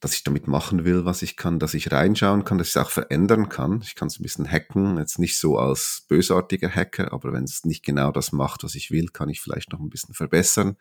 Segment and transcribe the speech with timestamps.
[0.00, 2.82] dass ich damit machen will, was ich kann, dass ich reinschauen kann, dass ich es
[2.82, 3.80] auch verändern kann.
[3.82, 7.64] Ich kann es ein bisschen hacken, jetzt nicht so als bösartiger Hacker, aber wenn es
[7.64, 10.76] nicht genau das macht, was ich will, kann ich vielleicht noch ein bisschen verbessern.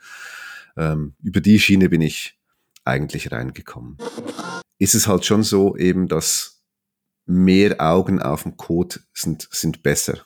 [0.77, 2.37] Ähm, über die Schiene bin ich
[2.83, 3.97] eigentlich reingekommen.
[4.77, 6.63] Ist es halt schon so eben, dass
[7.25, 10.19] mehr Augen auf dem Code sind, sind besser.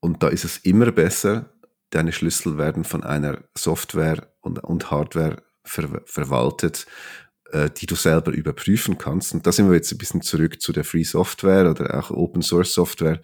[0.00, 1.54] Und da ist es immer besser,
[1.90, 6.86] deine Schlüssel werden von einer Software und, und Hardware ver verwaltet,
[7.50, 9.34] äh, die du selber überprüfen kannst.
[9.34, 12.42] Und da sind wir jetzt ein bisschen zurück zu der Free Software oder auch Open
[12.42, 13.20] Source Software.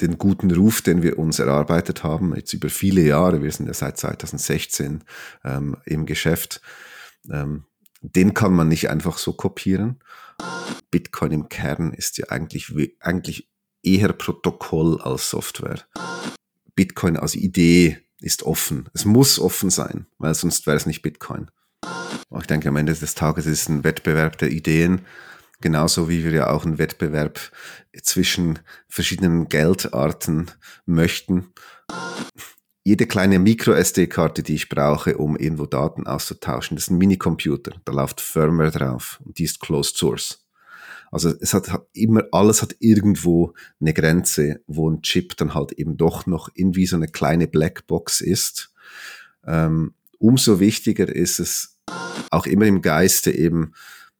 [0.00, 3.74] Den guten Ruf, den wir uns erarbeitet haben, jetzt über viele Jahre, wir sind ja
[3.74, 5.04] seit 2016
[5.44, 6.60] ähm, im Geschäft,
[7.30, 7.64] ähm,
[8.02, 10.00] den kann man nicht einfach so kopieren.
[10.90, 13.48] Bitcoin im Kern ist ja eigentlich, eigentlich
[13.82, 15.80] eher Protokoll als Software.
[16.74, 18.88] Bitcoin als Idee ist offen.
[18.92, 21.50] Es muss offen sein, weil sonst wäre es nicht Bitcoin.
[22.38, 25.02] Ich denke, am Ende des Tages ist es ein Wettbewerb der Ideen,
[25.60, 27.38] genauso wie wir ja auch einen Wettbewerb
[28.02, 30.50] zwischen verschiedenen Geldarten
[30.84, 31.52] möchten.
[32.84, 37.80] Jede kleine Micro-SD-Karte, die ich brauche, um irgendwo Daten auszutauschen, das ist ein Minicomputer.
[37.84, 40.45] Da läuft Firmware drauf und die ist Closed Source.
[41.10, 45.72] Also es hat, hat immer, alles hat irgendwo eine Grenze, wo ein Chip dann halt
[45.72, 48.72] eben doch noch irgendwie so eine kleine Blackbox ist.
[49.46, 51.78] Ähm, umso wichtiger ist es
[52.30, 53.72] auch immer im Geiste eben,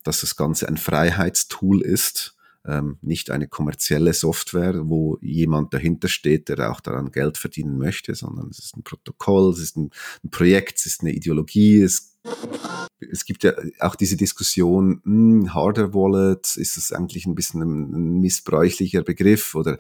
[0.02, 6.48] dass das Ganze ein Freiheitstool ist, ähm, nicht eine kommerzielle Software, wo jemand dahinter steht,
[6.48, 9.90] der auch daran Geld verdienen möchte, sondern es ist ein Protokoll, es ist ein,
[10.30, 12.16] Projekt, es ist eine Ideologie, es
[13.12, 18.20] es gibt ja auch diese Diskussion, hm, Hardware Wallet, ist das eigentlich ein bisschen ein
[18.20, 19.78] missbräuchlicher Begriff oder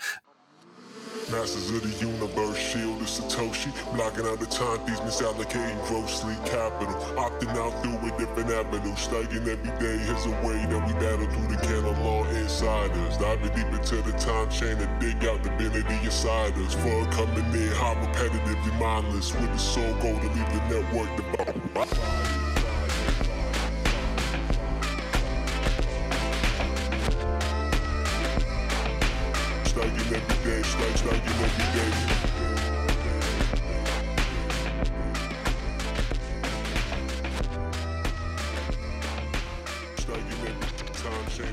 [1.28, 3.74] Masters of the universe, shield is Satoshi.
[3.96, 6.94] Blocking out the timepiece, misallocating grossly capital.
[7.18, 8.94] Opting out through a different avenue.
[8.94, 13.16] Studying every day is a way that we battle through the canon law insiders.
[13.16, 16.74] Diving deep into the time chain and dig out divinity inside us.
[16.74, 19.34] For coming in, how repetitive, mindless.
[19.34, 21.10] With the soul goal to leave the network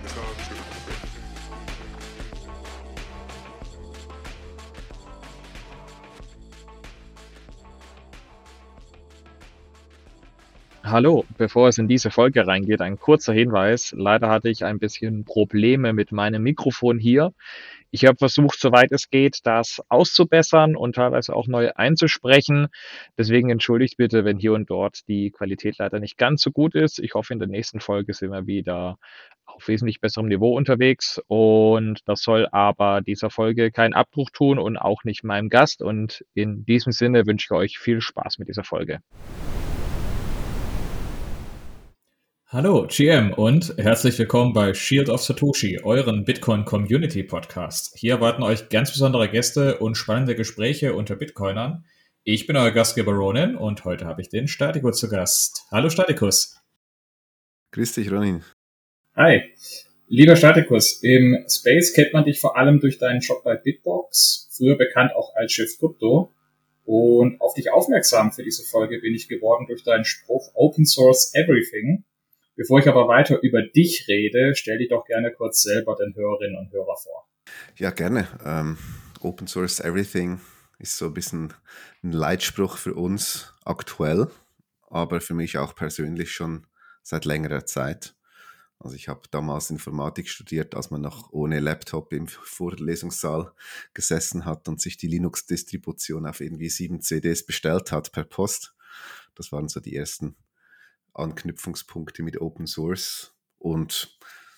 [0.03, 0.43] devout.
[10.93, 13.95] Hallo, bevor es in diese Folge reingeht, ein kurzer Hinweis.
[13.97, 17.33] Leider hatte ich ein bisschen Probleme mit meinem Mikrofon hier.
[17.95, 22.69] Ich habe versucht, soweit es geht, das auszubessern und teilweise auch neu einzusprechen.
[23.19, 26.97] Deswegen entschuldigt bitte, wenn hier und dort die Qualität leider nicht ganz so gut ist.
[26.97, 28.97] Ich hoffe, in der nächsten Folge sind wir wieder
[29.45, 31.21] auf wesentlich besserem Niveau unterwegs.
[31.27, 35.83] Und das soll aber dieser Folge keinen Abbruch tun und auch nicht meinem Gast.
[35.83, 39.01] Und in diesem Sinne wünsche ich euch viel Spaß mit dieser Folge.
[42.53, 47.95] Hallo, GM und herzlich willkommen bei Shield of Satoshi, euren Bitcoin Community Podcast.
[47.97, 51.83] Hier erwarten euch ganz besondere Gäste und spannende Gespräche unter Bitcoinern.
[52.23, 55.63] Ich bin euer Gastgeber Ronin und heute habe ich den Statikus zu Gast.
[55.71, 56.61] Hallo Statikus.
[57.71, 58.43] Grüß dich, Ronin.
[59.15, 59.41] Hi.
[60.07, 64.77] Lieber Statikus, im Space kennt man dich vor allem durch deinen Shop bei Bitbox, früher
[64.77, 66.31] bekannt auch als Shift Crypto.
[66.85, 71.33] Und auf dich aufmerksam für diese Folge bin ich geworden durch deinen Spruch Open Source
[71.33, 72.03] Everything
[72.55, 76.57] Bevor ich aber weiter über dich rede, stell dich doch gerne kurz selber den Hörerinnen
[76.57, 77.27] und Hörer vor.
[77.77, 78.27] Ja, gerne.
[78.45, 78.77] Ähm,
[79.21, 80.39] Open Source Everything
[80.77, 81.53] ist so ein bisschen
[82.03, 84.27] ein Leitspruch für uns aktuell,
[84.89, 86.67] aber für mich auch persönlich schon
[87.01, 88.15] seit längerer Zeit.
[88.77, 93.51] Also ich habe damals Informatik studiert, als man noch ohne Laptop im Vorlesungssaal
[93.93, 98.75] gesessen hat und sich die Linux-Distribution auf irgendwie sieben CDs bestellt hat per Post.
[99.35, 100.35] Das waren so die ersten
[101.13, 103.33] Anknüpfungspunkte mit Open Source.
[103.57, 104.17] Und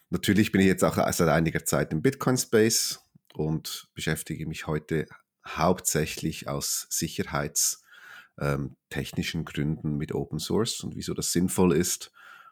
[0.10, 3.00] natürlich bin ich jetzt auch seit einiger Zeit im Bitcoin Space
[3.34, 5.08] und beschäftige mich heute
[5.48, 12.12] hauptsächlich aus sicherheitstechnischen ähm, Gründen mit Open Source und wieso das sinnvoll ist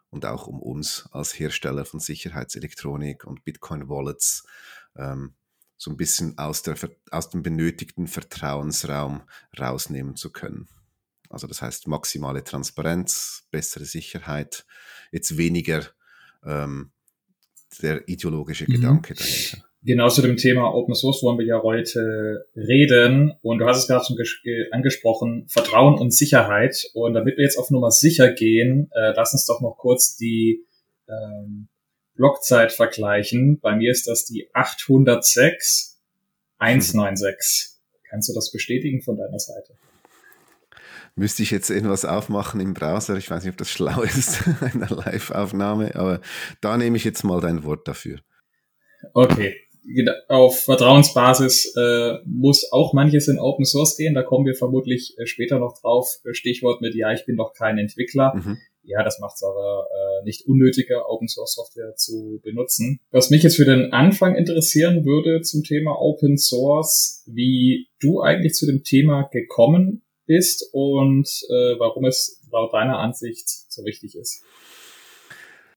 [0.09, 4.45] und auch um uns als Hersteller von Sicherheitselektronik und Bitcoin Wallets
[4.95, 5.33] ähm,
[5.77, 6.77] so ein bisschen aus, der,
[7.11, 9.23] aus dem benötigten Vertrauensraum
[9.59, 10.69] rausnehmen zu können.
[11.33, 14.65] Also das heißt maximale Transparenz, bessere Sicherheit,
[15.11, 15.83] jetzt weniger
[16.45, 16.91] ähm,
[17.81, 18.73] der ideologische mhm.
[18.73, 19.65] Gedanke dahinter.
[19.85, 23.33] Genau zu dem Thema Open Source wollen wir ja heute reden.
[23.41, 24.17] Und du hast es gerade schon
[24.71, 26.89] angesprochen, Vertrauen und Sicherheit.
[26.93, 30.65] Und damit wir jetzt auf Nummer sicher gehen, äh, lass uns doch noch kurz die
[31.09, 31.67] ähm,
[32.15, 33.59] Blockzeit vergleichen.
[33.59, 35.99] Bei mir ist das die 806
[36.59, 37.71] 196.
[38.09, 39.73] Kannst du das bestätigen von deiner Seite?
[41.15, 43.17] Müsste ich jetzt irgendwas aufmachen im Browser?
[43.17, 46.21] Ich weiß nicht, ob das schlau ist, eine Live-Aufnahme, aber
[46.61, 48.19] da nehme ich jetzt mal dein Wort dafür.
[49.13, 49.55] Okay,
[50.29, 54.13] auf Vertrauensbasis äh, muss auch manches in Open Source gehen.
[54.13, 56.07] Da kommen wir vermutlich äh, später noch drauf.
[56.31, 58.33] Stichwort mit, ja, ich bin doch kein Entwickler.
[58.35, 58.57] Mhm.
[58.83, 62.99] Ja, das macht es aber äh, nicht unnötiger, Open Source Software zu benutzen.
[63.11, 68.53] Was mich jetzt für den Anfang interessieren würde zum Thema Open Source, wie du eigentlich
[68.53, 74.43] zu dem Thema gekommen bist und äh, warum es laut deiner Ansicht so wichtig ist.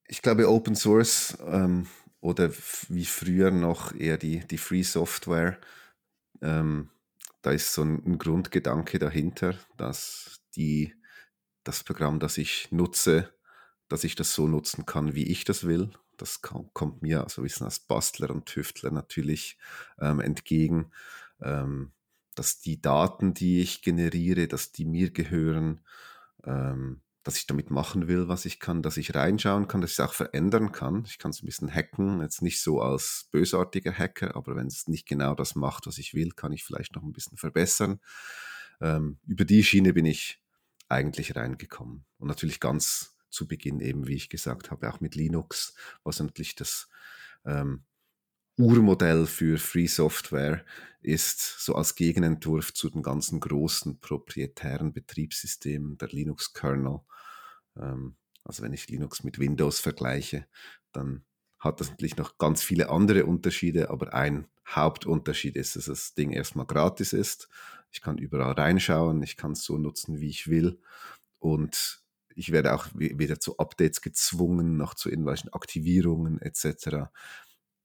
[0.08, 1.86] Ich glaube, Open Source ähm,
[2.20, 2.50] oder
[2.88, 5.58] wie früher noch eher die, die Free Software,
[6.42, 6.90] ähm,
[7.42, 10.94] da ist so ein, ein Grundgedanke dahinter, dass die
[11.64, 13.32] das Programm, das ich nutze,
[13.88, 15.90] dass ich das so nutzen kann, wie ich das will.
[16.16, 19.58] Das kommt mir also wissen als Bastler und Tüftler natürlich
[20.00, 20.90] ähm, entgegen,
[21.42, 21.92] ähm,
[22.36, 25.80] dass die Daten, die ich generiere, dass die mir gehören,
[26.44, 29.98] ähm, dass ich damit machen will, was ich kann, dass ich reinschauen kann, dass ich
[29.98, 31.04] es auch verändern kann.
[31.08, 34.86] Ich kann es ein bisschen hacken, jetzt nicht so als bösartiger Hacker, aber wenn es
[34.86, 38.00] nicht genau das macht, was ich will, kann ich vielleicht noch ein bisschen verbessern.
[38.80, 40.40] Ähm, über die Schiene bin ich
[40.88, 42.04] eigentlich reingekommen.
[42.18, 45.74] Und natürlich ganz zu Beginn eben, wie ich gesagt habe, auch mit Linux,
[46.04, 46.88] was natürlich das
[47.44, 47.84] ähm,
[48.58, 50.64] Urmodell für Free Software
[51.02, 57.00] ist, so als Gegenentwurf zu den ganzen großen proprietären Betriebssystemen, der Linux-Kernel.
[57.76, 60.46] Ähm, also wenn ich Linux mit Windows vergleiche,
[60.92, 61.24] dann
[61.58, 66.32] hat das natürlich noch ganz viele andere Unterschiede, aber ein Hauptunterschied ist, dass das Ding
[66.32, 67.48] erstmal gratis ist
[67.96, 70.78] ich kann überall reinschauen, ich kann es so nutzen, wie ich will.
[71.38, 72.02] Und
[72.34, 77.08] ich werde auch weder zu Updates gezwungen, noch zu irgendwelchen Aktivierungen etc.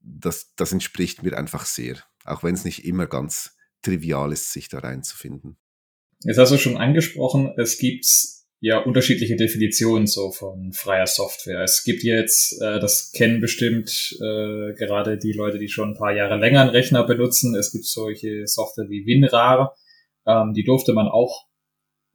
[0.02, 4.70] Das, das entspricht mir einfach sehr, auch wenn es nicht immer ganz trivial ist, sich
[4.70, 5.58] da reinzufinden.
[6.24, 8.06] Jetzt hast du schon angesprochen, es gibt
[8.60, 11.64] ja unterschiedliche Definitionen so von freier Software.
[11.64, 16.16] Es gibt jetzt, äh, das kennen bestimmt äh, gerade die Leute, die schon ein paar
[16.16, 17.56] Jahre länger einen Rechner benutzen.
[17.56, 19.76] Es gibt solche Software wie WinRAR,
[20.28, 21.48] ähm, die durfte man auch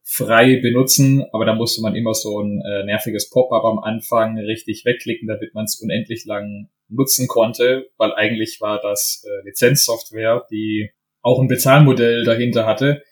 [0.09, 4.85] frei benutzen, aber da musste man immer so ein äh, nerviges Pop-up am Anfang richtig
[4.85, 10.91] wegklicken, damit man es unendlich lang nutzen konnte, weil eigentlich war das äh, Lizenzsoftware, die
[11.23, 13.03] auch ein Bezahlmodell dahinter hatte.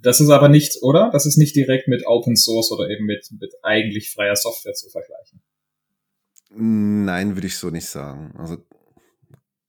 [0.00, 1.10] Das ist aber nicht, oder?
[1.12, 4.88] Das ist nicht direkt mit Open Source oder eben mit, mit eigentlich freier Software zu
[4.88, 5.42] vergleichen.
[6.50, 8.32] Nein, würde ich so nicht sagen.
[8.38, 8.58] Also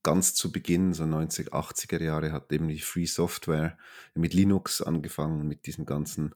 [0.08, 3.78] ganz zu Beginn, so 90, 80er Jahre, hat eben die Free Software
[4.16, 6.34] mit Linux angefangen, mit diesen ganzen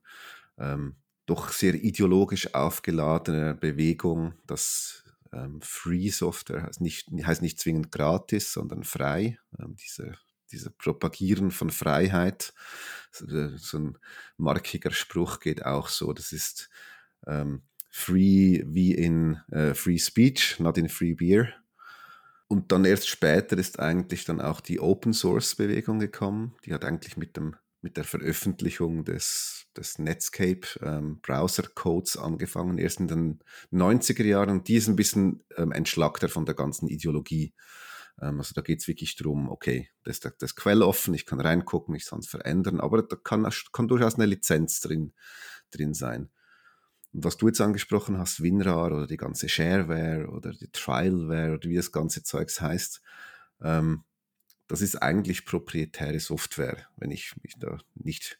[0.58, 7.94] ähm, doch sehr ideologisch aufgeladene Bewegung, dass ähm, Free Software heißt nicht, heißt nicht zwingend
[7.94, 9.40] gratis, sondern frei.
[9.58, 10.16] Ähm, diese,
[10.52, 12.54] diese Propagieren von Freiheit,
[13.10, 13.98] so, äh, so, ein
[14.36, 16.70] markiger Spruch geht auch so, das ist
[17.26, 21.54] ähm, Free wie in äh, Free Speech, not in Free Beer.
[22.52, 26.54] Und dann erst später ist eigentlich dann auch die Open Source Bewegung gekommen.
[26.66, 32.78] Die hat eigentlich mit, dem, mit der Veröffentlichung des, des Netscape ähm, Browser Codes angefangen,
[32.78, 33.40] erst in den
[33.72, 34.50] 90er Jahren.
[34.50, 37.54] Und die ist ein bisschen ähm, entschlackter von der ganzen Ideologie.
[38.22, 41.40] Ähm, also da geht es wirklich darum, okay, das ist das Quell offen, ich kann
[41.40, 45.14] reingucken, ich kann es verändern, aber da kann, kann durchaus eine Lizenz drin,
[45.72, 46.30] drin sein.
[47.14, 51.70] Und was du jetzt angesprochen hast, WinRAR oder die ganze Shareware oder die Trialware oder
[51.70, 53.02] wie das ganze Zeugs heißt,
[53.62, 54.04] ähm,
[54.68, 58.40] das ist eigentlich proprietäre Software, wenn ich mich da nicht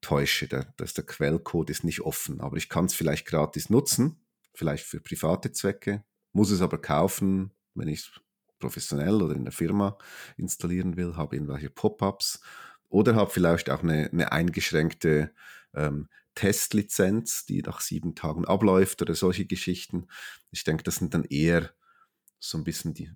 [0.00, 0.46] täusche.
[0.46, 4.20] Der, dass der Quellcode ist nicht offen, aber ich kann es vielleicht gratis nutzen,
[4.54, 8.20] vielleicht für private Zwecke, muss es aber kaufen, wenn ich es
[8.60, 9.98] professionell oder in der Firma
[10.36, 12.40] installieren will, habe irgendwelche Pop-ups
[12.88, 15.32] oder habe vielleicht auch eine, eine eingeschränkte
[15.74, 20.08] ähm, Testlizenz, die nach sieben Tagen abläuft oder solche Geschichten.
[20.50, 21.70] Ich denke, das sind dann eher
[22.38, 23.08] so ein bisschen die,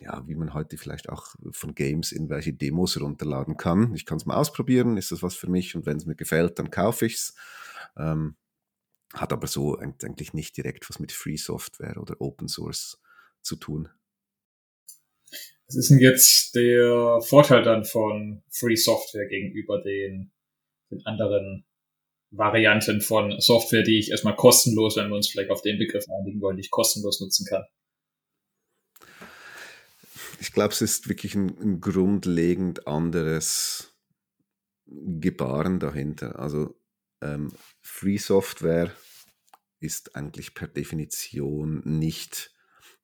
[0.00, 3.94] ja, wie man heute vielleicht auch von Games in welche Demos runterladen kann.
[3.94, 6.58] Ich kann es mal ausprobieren, ist das was für mich und wenn es mir gefällt,
[6.58, 7.34] dann kaufe ich es.
[7.96, 8.36] Ähm,
[9.12, 13.02] hat aber so eigentlich nicht direkt was mit Free Software oder Open Source
[13.42, 13.88] zu tun.
[15.66, 20.32] Was ist denn jetzt der Vorteil dann von Free Software gegenüber den,
[20.90, 21.66] den anderen
[22.30, 26.40] Varianten von Software, die ich erstmal kostenlos, wenn wir uns vielleicht auf den Begriff einigen
[26.40, 27.64] wollen, die ich kostenlos nutzen kann.
[30.40, 33.94] ich glaube, es ist wirklich ein, ein, grundlegend anderes
[34.86, 36.38] Gebaren dahinter.
[36.38, 36.80] Also
[37.20, 38.92] ähm, Free Software
[39.80, 42.54] ist eigentlich per Definition nicht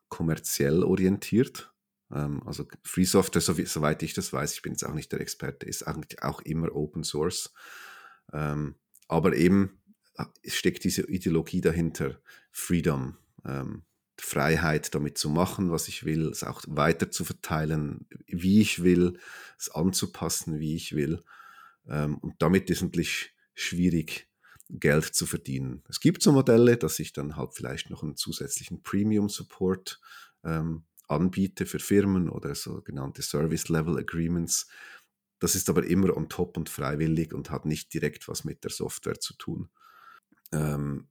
[0.08, 1.72] kommerziell orientiert.
[2.12, 5.66] Ähm, also Free Software, soweit ich das weiß, ich bin jetzt auch nicht der Experte,
[5.66, 7.52] ist eigentlich auch immer Open Source.
[8.32, 8.76] Ähm,
[9.08, 9.78] aber eben
[10.42, 12.18] es steckt diese Ideologie dahinter,
[12.50, 13.82] Freedom, ähm,
[14.18, 19.18] Freiheit damit zu machen, was ich will, es auch weiter zu verteilen, wie ich will,
[19.58, 21.22] es anzupassen, wie ich will.
[21.86, 24.28] Ähm, und damit ist es natürlich schwierig,
[24.68, 25.84] Geld zu verdienen.
[25.88, 30.00] Es gibt so Modelle, dass ich dann halt vielleicht noch einen zusätzlichen Premium-Support
[30.44, 34.66] ähm, anbiete für Firmen oder sogenannte Service-Level-Agreements.
[35.38, 38.70] Das ist aber immer on top und freiwillig und hat nicht direkt was mit der
[38.70, 39.68] Software zu tun.
[40.52, 41.08] Ähm,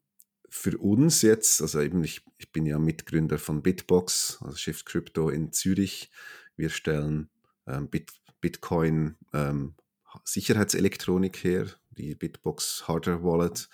[0.49, 5.29] für uns jetzt, also eben ich, ich bin ja Mitgründer von Bitbox, also Shift Crypto
[5.29, 6.11] in Zürich.
[6.55, 7.29] Wir stellen
[7.67, 9.75] ähm, Bit, Bitcoin ähm,
[10.23, 13.69] Sicherheitselektronik her, die Bitbox Hardware Wallet.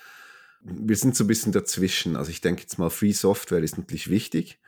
[0.62, 2.16] Wir sind so ein bisschen dazwischen.
[2.16, 4.60] Also ich denke jetzt mal, Free Software ist natürlich wichtig,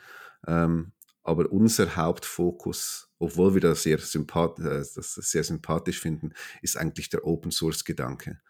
[0.48, 0.92] ähm,
[1.24, 7.10] aber unser Hauptfokus, obwohl wir das sehr, sympath äh, das sehr sympathisch finden, ist eigentlich
[7.10, 8.42] der Open Source Gedanke.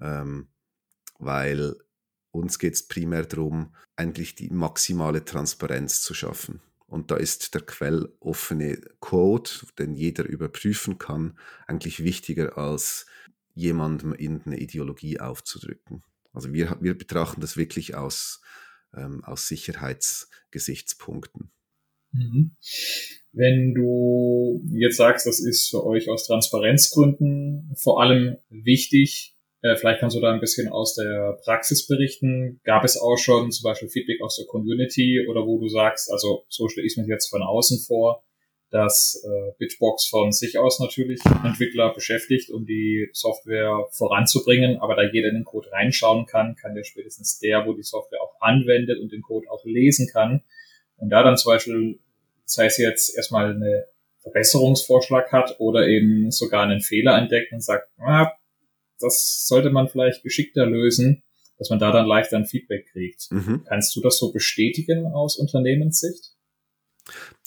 [0.00, 0.48] Ähm,
[1.18, 1.76] weil
[2.30, 6.60] uns geht es primär darum, eigentlich die maximale Transparenz zu schaffen.
[6.86, 13.06] Und da ist der quelloffene Code, den jeder überprüfen kann, eigentlich wichtiger als
[13.54, 16.02] jemandem irgendeine Ideologie aufzudrücken.
[16.32, 18.40] Also wir, wir betrachten das wirklich aus,
[18.94, 21.50] ähm, aus Sicherheitsgesichtspunkten.
[22.18, 22.50] Mhm.
[23.32, 30.00] Wenn du jetzt sagst, das ist für euch aus Transparenzgründen vor allem wichtig, äh, vielleicht
[30.00, 32.60] kannst du da ein bisschen aus der Praxis berichten.
[32.64, 36.44] Gab es auch schon zum Beispiel Feedback aus der Community oder wo du sagst, also
[36.48, 38.22] so stelle ich mir jetzt von außen vor,
[38.70, 45.02] dass äh, Bitbox von sich aus natürlich Entwickler beschäftigt, um die Software voranzubringen, aber da
[45.02, 49.00] jeder in den Code reinschauen kann, kann der spätestens der, wo die Software auch anwendet
[49.00, 50.42] und den Code auch lesen kann.
[50.96, 51.98] Und da dann zum Beispiel,
[52.48, 53.84] sei es jetzt erstmal eine
[54.22, 58.32] Verbesserungsvorschlag hat oder eben sogar einen Fehler entdeckt und sagt, ah,
[58.98, 61.22] das sollte man vielleicht geschickter lösen,
[61.58, 63.30] dass man da dann leichter ein Feedback kriegt.
[63.30, 63.64] Mhm.
[63.66, 66.34] Kannst du das so bestätigen aus Unternehmenssicht?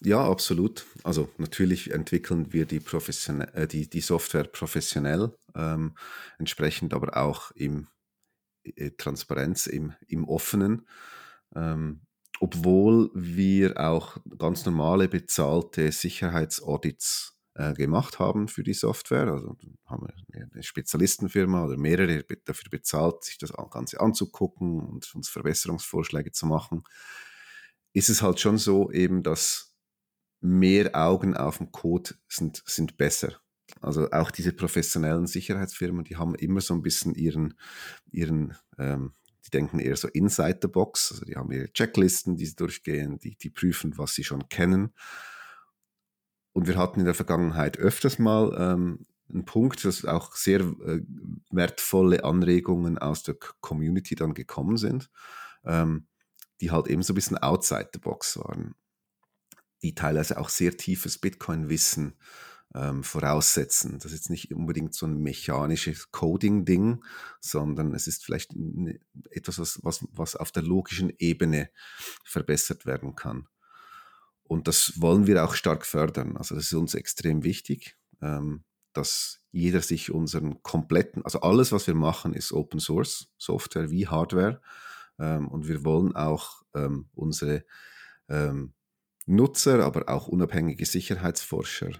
[0.01, 0.85] Ja, absolut.
[1.03, 5.95] Also natürlich entwickeln wir die, professionell, äh, die, die Software professionell, ähm,
[6.39, 7.87] entsprechend aber auch im
[8.63, 10.87] äh, Transparenz, im, im Offenen.
[11.55, 12.01] Ähm,
[12.41, 19.27] obwohl wir auch ganz normale bezahlte Sicherheitsaudits äh, gemacht haben für die Software.
[19.27, 19.55] Also
[19.85, 26.31] haben wir eine Spezialistenfirma oder mehrere dafür bezahlt, sich das Ganze anzugucken und uns Verbesserungsvorschläge
[26.31, 26.83] zu machen.
[27.93, 29.75] Ist es halt schon so eben, dass
[30.39, 33.39] mehr Augen auf dem Code sind, sind besser.
[33.81, 37.53] Also auch diese professionellen Sicherheitsfirmen, die haben immer so ein bisschen ihren,
[38.11, 39.13] ihren ähm,
[39.45, 43.19] die denken eher so inside the box, also die haben ihre Checklisten, die sie durchgehen,
[43.19, 44.93] die, die prüfen, was sie schon kennen.
[46.53, 51.01] Und wir hatten in der Vergangenheit öfters mal ähm, einen Punkt, dass auch sehr äh,
[51.49, 55.09] wertvolle Anregungen aus der Community dann gekommen sind,
[55.63, 56.07] ähm,
[56.59, 58.75] die halt eben so ein bisschen outside the box waren,
[59.81, 62.15] die teilweise auch sehr tiefes Bitcoin-Wissen
[62.73, 63.99] ähm, voraussetzen.
[63.99, 67.03] Das ist jetzt nicht unbedingt so ein mechanisches Coding-Ding,
[67.39, 68.53] sondern es ist vielleicht
[69.29, 71.69] etwas, was, was, was auf der logischen Ebene
[72.23, 73.47] verbessert werden kann.
[74.43, 76.37] Und das wollen wir auch stark fördern.
[76.37, 78.63] Also das ist uns extrem wichtig, ähm,
[78.93, 84.07] dass jeder sich unseren kompletten, also alles, was wir machen, ist Open Source Software wie
[84.07, 84.61] Hardware.
[85.19, 87.63] Ähm, und wir wollen auch ähm, unsere
[89.25, 91.91] Nutzer, aber auch unabhängige Sicherheitsforscher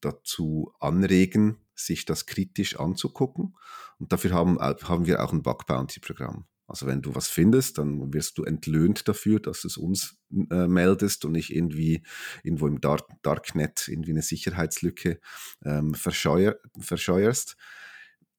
[0.00, 3.56] dazu anregen, sich das kritisch anzugucken.
[3.98, 6.46] Und dafür haben, haben wir auch ein Bug Bounty Programm.
[6.68, 10.18] Also wenn du was findest, dann wirst du entlöhnt dafür, dass du es uns
[10.50, 12.02] äh, meldest und nicht irgendwie
[12.42, 15.20] irgendwo im Dark Darknet irgendwie eine Sicherheitslücke
[15.64, 17.56] ähm, verscheuer verscheuerst.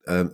[0.07, 0.33] Ähm,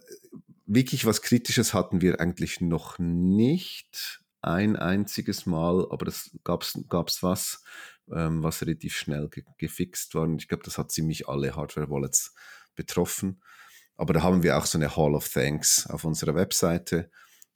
[0.65, 7.23] wirklich was Kritisches hatten wir eigentlich noch nicht ein einziges Mal, aber das gab es
[7.23, 7.63] was,
[8.11, 10.23] ähm, was relativ schnell ge gefixt war.
[10.23, 12.33] Und ich glaube, das hat ziemlich alle Hardware-Wallets
[12.75, 13.41] betroffen.
[13.95, 17.09] Aber da haben wir auch so eine Hall of Thanks auf unserer Webseite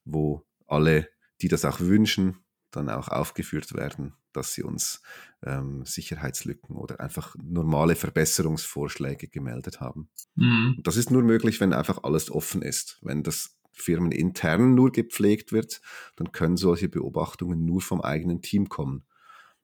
[0.07, 1.09] wo alle,
[1.41, 2.37] die das auch wünschen,
[2.71, 5.01] dann auch aufgeführt werden, dass sie uns
[5.43, 10.09] ähm, Sicherheitslücken oder einfach normale Verbesserungsvorschläge gemeldet haben.
[10.35, 10.79] Mhm.
[10.83, 12.99] Das ist nur möglich, wenn einfach alles offen ist.
[13.01, 15.81] Wenn das firmenintern nur gepflegt wird,
[16.15, 19.05] dann können solche Beobachtungen nur vom eigenen Team kommen.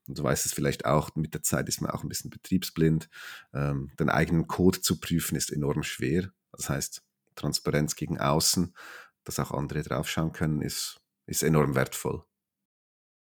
[0.07, 3.09] Und du weißt es vielleicht auch, mit der Zeit ist man auch ein bisschen betriebsblind.
[3.53, 6.31] Ähm, den eigenen Code zu prüfen ist enorm schwer.
[6.51, 7.01] Das heißt,
[7.35, 8.75] Transparenz gegen außen,
[9.23, 12.23] dass auch andere draufschauen können, ist, ist enorm wertvoll.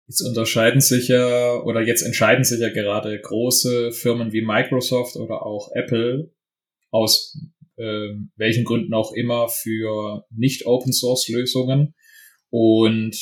[0.07, 5.45] Jetzt unterscheiden sich ja oder jetzt entscheiden sich ja gerade große Firmen wie Microsoft oder
[5.45, 6.31] auch Apple
[6.89, 7.39] aus
[7.81, 11.95] äh, welchen Gründen auch immer für nicht Open Source Lösungen
[12.50, 13.15] und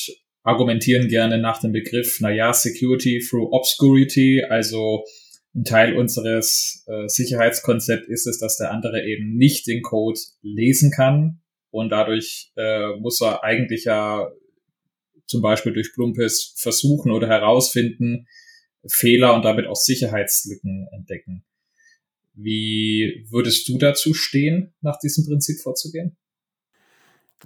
[0.43, 5.03] argumentieren gerne nach dem Begriff, naja, Security through Obscurity, also
[5.55, 10.91] ein Teil unseres äh, Sicherheitskonzepts ist es, dass der andere eben nicht den Code lesen
[10.91, 14.29] kann und dadurch äh, muss er eigentlich ja
[15.25, 18.27] zum Beispiel durch plumpes Versuchen oder herausfinden,
[18.87, 21.45] Fehler und damit auch Sicherheitslücken entdecken.
[22.41, 26.17] Wie würdest du dazu stehen, nach diesem Prinzip vorzugehen?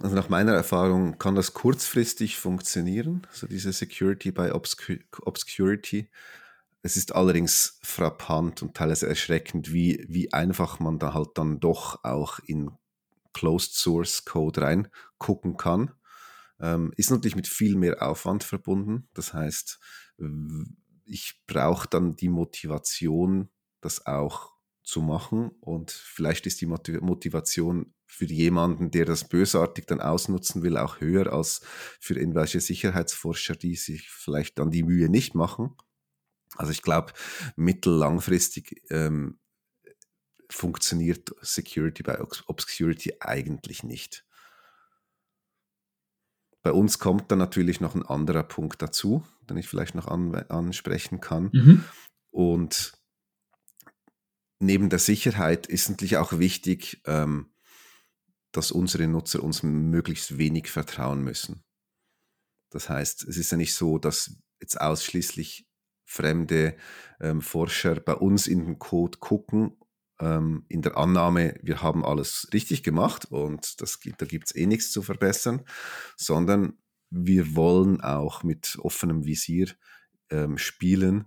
[0.00, 6.10] Also nach meiner Erfahrung kann das kurzfristig funktionieren, also diese Security by Obscurity.
[6.82, 12.04] Es ist allerdings frappant und teilweise erschreckend, wie, wie einfach man da halt dann doch
[12.04, 12.70] auch in
[13.32, 15.92] Closed Source Code reingucken kann.
[16.60, 19.08] Ähm, ist natürlich mit viel mehr Aufwand verbunden.
[19.14, 19.78] Das heißt,
[21.04, 23.48] ich brauche dann die Motivation,
[23.80, 24.53] das auch
[24.84, 25.50] zu machen.
[25.60, 31.32] Und vielleicht ist die Motivation für jemanden, der das bösartig dann ausnutzen will, auch höher
[31.32, 31.62] als
[32.00, 35.74] für irgendwelche Sicherheitsforscher, die sich vielleicht dann die Mühe nicht machen.
[36.56, 37.12] Also ich glaube,
[37.56, 39.40] mittellangfristig ähm,
[40.48, 44.24] funktioniert Security bei Obscurity eigentlich nicht.
[46.62, 50.34] Bei uns kommt dann natürlich noch ein anderer Punkt dazu, den ich vielleicht noch an,
[50.34, 51.50] ansprechen kann.
[51.52, 51.84] Mhm.
[52.30, 52.92] Und
[54.58, 57.52] neben der Sicherheit ist natürlich auch wichtig, ähm,
[58.52, 61.64] dass unsere Nutzer uns möglichst wenig vertrauen müssen.
[62.70, 65.66] Das heißt, es ist ja nicht so, dass jetzt ausschließlich
[66.04, 66.76] fremde
[67.20, 69.76] ähm, Forscher bei uns in den Code gucken
[70.20, 74.66] ähm, in der Annahme, wir haben alles richtig gemacht und das, da gibt es eh
[74.66, 75.62] nichts zu verbessern,
[76.16, 76.78] sondern
[77.10, 79.68] wir wollen auch mit offenem Visier
[80.30, 81.26] ähm, spielen,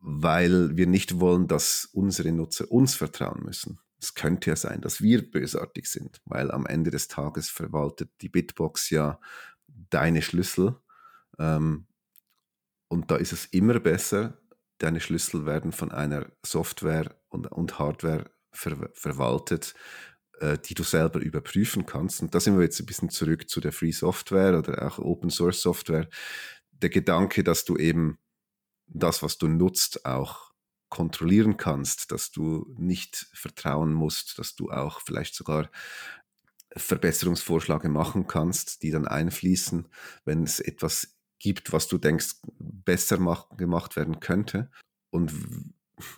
[0.00, 3.80] weil wir nicht wollen, dass unsere Nutzer uns vertrauen müssen.
[4.00, 8.28] Es könnte ja sein, dass wir bösartig sind, weil am Ende des Tages verwaltet die
[8.28, 9.18] Bitbox ja
[9.66, 10.76] deine Schlüssel.
[11.38, 11.86] Ähm,
[12.86, 14.38] und da ist es immer besser,
[14.78, 19.74] deine Schlüssel werden von einer Software und, und Hardware ver, verwaltet,
[20.40, 22.22] äh, die du selber überprüfen kannst.
[22.22, 25.30] Und da sind wir jetzt ein bisschen zurück zu der Free Software oder auch Open
[25.30, 26.08] Source Software.
[26.70, 28.18] Der Gedanke, dass du eben
[28.88, 30.52] das, was du nutzt, auch
[30.88, 35.70] kontrollieren kannst, dass du nicht vertrauen musst, dass du auch vielleicht sogar
[36.76, 39.88] Verbesserungsvorschläge machen kannst, die dann einfließen,
[40.24, 44.70] wenn es etwas gibt, was du denkst, besser mach, gemacht werden könnte.
[45.10, 45.32] Und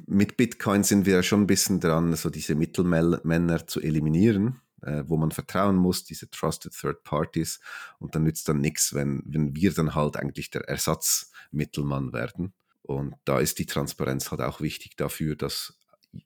[0.06, 5.16] mit Bitcoin sind wir schon ein bisschen dran, so diese Mittelmänner zu eliminieren, äh, wo
[5.16, 7.60] man vertrauen muss, diese Trusted Third Parties.
[7.98, 12.54] Und dann nützt dann nichts, wenn, wenn wir dann halt eigentlich der Ersatzmittelmann werden.
[12.90, 15.78] Und da ist die Transparenz halt auch wichtig dafür, dass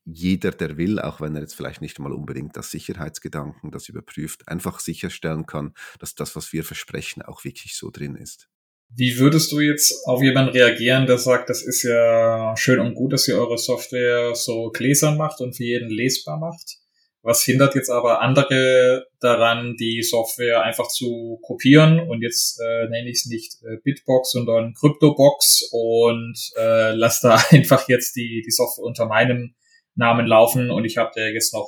[0.06, 4.48] jeder, der will, auch wenn er jetzt vielleicht nicht mal unbedingt das Sicherheitsgedanken das überprüft,
[4.48, 8.48] einfach sicherstellen kann, dass das, was wir versprechen, auch wirklich so drin ist.
[8.88, 13.12] Wie würdest du jetzt auf jemanden reagieren, der sagt, das ist ja schön und gut,
[13.12, 16.78] dass ihr eure Software so gläsern macht und für jeden lesbar macht?
[17.24, 23.08] Was hindert jetzt aber andere daran, die Software einfach zu kopieren und jetzt äh, nenne
[23.08, 28.50] ich es nicht äh, Bitbox, sondern Cryptobox und äh, lass da einfach jetzt die, die
[28.50, 29.54] Software unter meinem
[29.94, 31.66] Namen laufen und ich habe der jetzt noch,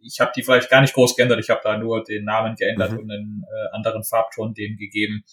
[0.00, 2.92] ich habe die vielleicht gar nicht groß geändert, ich habe da nur den Namen geändert
[2.92, 2.98] mhm.
[2.98, 5.24] und einen äh, anderen Farbton dem gegeben.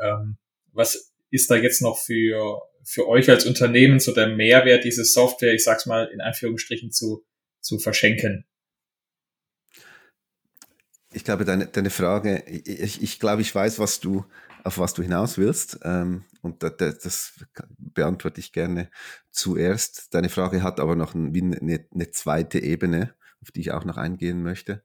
[0.00, 0.36] Ähm,
[0.72, 5.52] was ist da jetzt noch für, für euch als Unternehmen so der Mehrwert, diese Software,
[5.52, 7.24] ich sag's mal in Anführungsstrichen, zu,
[7.60, 8.46] zu verschenken?
[11.12, 14.24] Ich glaube, deine, deine Frage, ich, ich glaube, ich weiß, was du,
[14.64, 15.80] auf was du hinaus willst.
[15.82, 17.32] Ähm, und das, das,
[17.78, 18.90] beantworte ich gerne
[19.30, 20.14] zuerst.
[20.14, 23.96] Deine Frage hat aber noch ein, eine, eine zweite Ebene, auf die ich auch noch
[23.96, 24.82] eingehen möchte.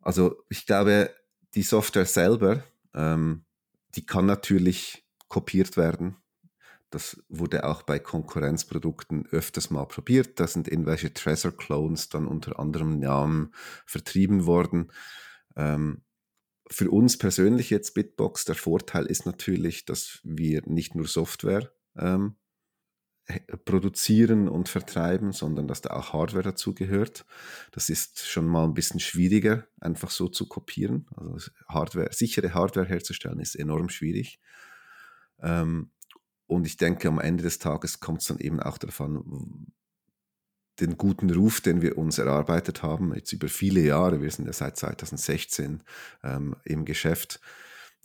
[0.00, 1.10] Also ich glaube,
[1.54, 2.62] die Software selber,
[2.94, 3.44] ähm,
[3.94, 6.16] die kann natürlich kopiert werden.
[6.90, 10.38] Das wurde auch bei Konkurrenzprodukten öfters mal probiert.
[10.38, 13.52] Da sind irgendwelche Treasure-Clones dann unter anderem Namen
[13.86, 14.92] vertrieben worden.
[15.56, 16.02] Ähm,
[16.68, 22.36] für uns persönlich jetzt Bitbox, der Vorteil ist natürlich, dass wir nicht nur Software ähm,
[23.64, 27.26] produzieren und vertreiben, sondern dass da auch Hardware dazu gehört.
[27.72, 31.06] Das ist schon mal ein bisschen schwieriger, einfach so zu kopieren.
[31.16, 34.40] Also Hardware, sichere Hardware herzustellen ist enorm schwierig.
[35.40, 35.90] Ähm,
[36.48, 39.66] Und ich denke, am Ende des Tages kommt es dann eben auch davon,
[40.80, 44.52] den guten Ruf, den wir uns erarbeitet haben, jetzt über viele Jahre, wir sind ja
[44.52, 45.82] seit 2016
[46.22, 47.40] ähm, im Geschäft,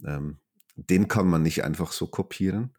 [0.05, 0.39] ähm,
[0.75, 2.73] den kann man nicht einfach so kopieren.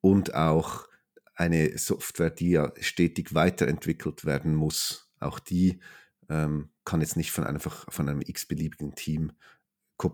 [0.00, 0.86] Und auch
[1.34, 5.80] eine Software, die ja stetig weiterentwickelt werden muss, auch die
[6.28, 9.32] ähm, kann jetzt nicht von einfach von einem x-beliebigen Team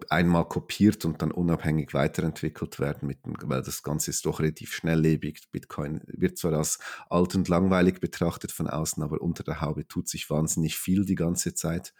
[0.08, 5.50] einmal kopiert und dann unabhängig weiterentwickelt werden, mit weil das Ganze ist doch relativ schnelllebig.
[5.52, 6.78] Bitcoin wird zwar als
[7.10, 11.16] alt und langweilig betrachtet von außen, aber unter der Haube tut sich wahnsinnig viel die
[11.16, 11.92] ganze Zeit.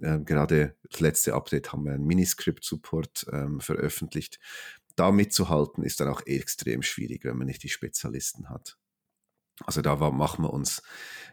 [0.00, 4.38] Ähm, gerade das letzte Update haben wir einen Miniscript-Support ähm, veröffentlicht.
[4.94, 8.78] Da mitzuhalten ist dann auch extrem schwierig, wenn man nicht die Spezialisten hat.
[9.64, 10.82] Also da machen wir uns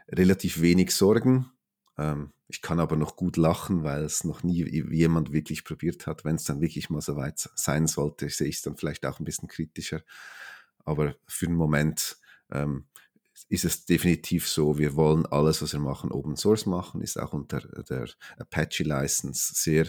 [0.10, 1.52] relativ wenig Sorgen.
[1.98, 6.26] Ähm, ich kann aber noch gut lachen, weil es noch nie jemand wirklich probiert hat.
[6.26, 9.20] Wenn es dann wirklich mal so weit sein sollte, sehe ich es dann vielleicht auch
[9.20, 10.02] ein bisschen kritischer.
[10.84, 12.18] Aber für den Moment
[12.52, 12.86] ähm,
[13.50, 17.34] ist es definitiv so, wir wollen alles, was wir machen, Open Source machen, ist auch
[17.34, 19.88] unter der Apache License sehr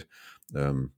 [0.55, 0.93] ähm,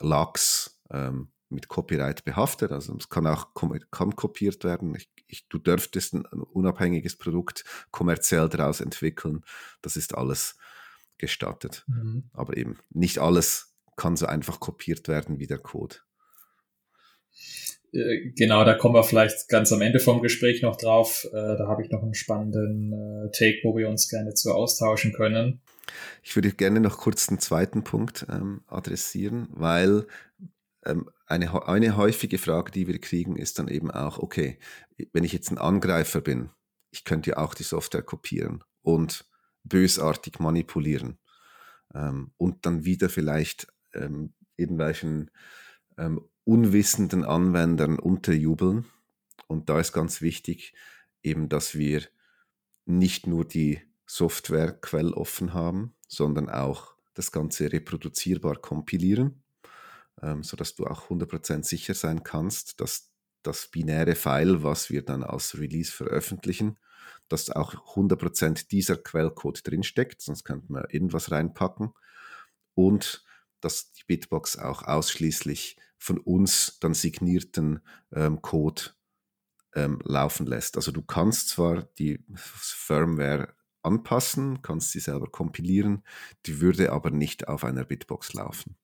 [0.00, 2.72] lax ähm, mit Copyright behaftet.
[2.72, 3.48] Also es kann auch
[3.90, 4.94] kann kopiert werden.
[4.96, 9.44] Ich, ich, du dürftest ein, ein unabhängiges Produkt kommerziell daraus entwickeln.
[9.82, 10.56] Das ist alles
[11.18, 11.84] gestattet.
[11.86, 12.30] Mhm.
[12.32, 15.96] Aber eben nicht alles kann so einfach kopiert werden wie der Code.
[17.92, 21.26] Äh, genau, da kommen wir vielleicht ganz am Ende vom Gespräch noch drauf.
[21.32, 25.12] Äh, da habe ich noch einen spannenden äh, Take, wo wir uns gerne zu austauschen
[25.12, 25.60] können.
[26.22, 30.06] Ich würde gerne noch kurz den zweiten Punkt ähm, adressieren, weil
[30.84, 34.58] ähm, eine, eine häufige Frage, die wir kriegen, ist dann eben auch, okay,
[35.12, 36.50] wenn ich jetzt ein Angreifer bin,
[36.90, 39.28] ich könnte ja auch die Software kopieren und
[39.68, 41.18] bösartig manipulieren
[41.94, 45.30] ähm, und dann wieder vielleicht ähm, irgendwelchen
[45.98, 48.86] ähm, unwissenden Anwendern unterjubeln.
[49.48, 50.74] Und da ist ganz wichtig,
[51.22, 52.02] eben, dass wir
[52.84, 59.42] nicht nur die Software quelloffen haben, sondern auch das Ganze reproduzierbar kompilieren,
[60.22, 63.10] ähm, sodass du auch 100% sicher sein kannst, dass
[63.46, 66.78] das binäre File, was wir dann als Release veröffentlichen,
[67.28, 71.92] dass auch 100% dieser Quellcode drinsteckt, sonst könnte man irgendwas reinpacken.
[72.74, 73.24] Und
[73.60, 77.80] dass die Bitbox auch ausschließlich von uns dann signierten
[78.12, 78.82] ähm, Code
[79.74, 80.76] ähm, laufen lässt.
[80.76, 86.02] Also du kannst zwar die Firmware anpassen, kannst sie selber kompilieren,
[86.44, 88.76] die würde aber nicht auf einer Bitbox laufen.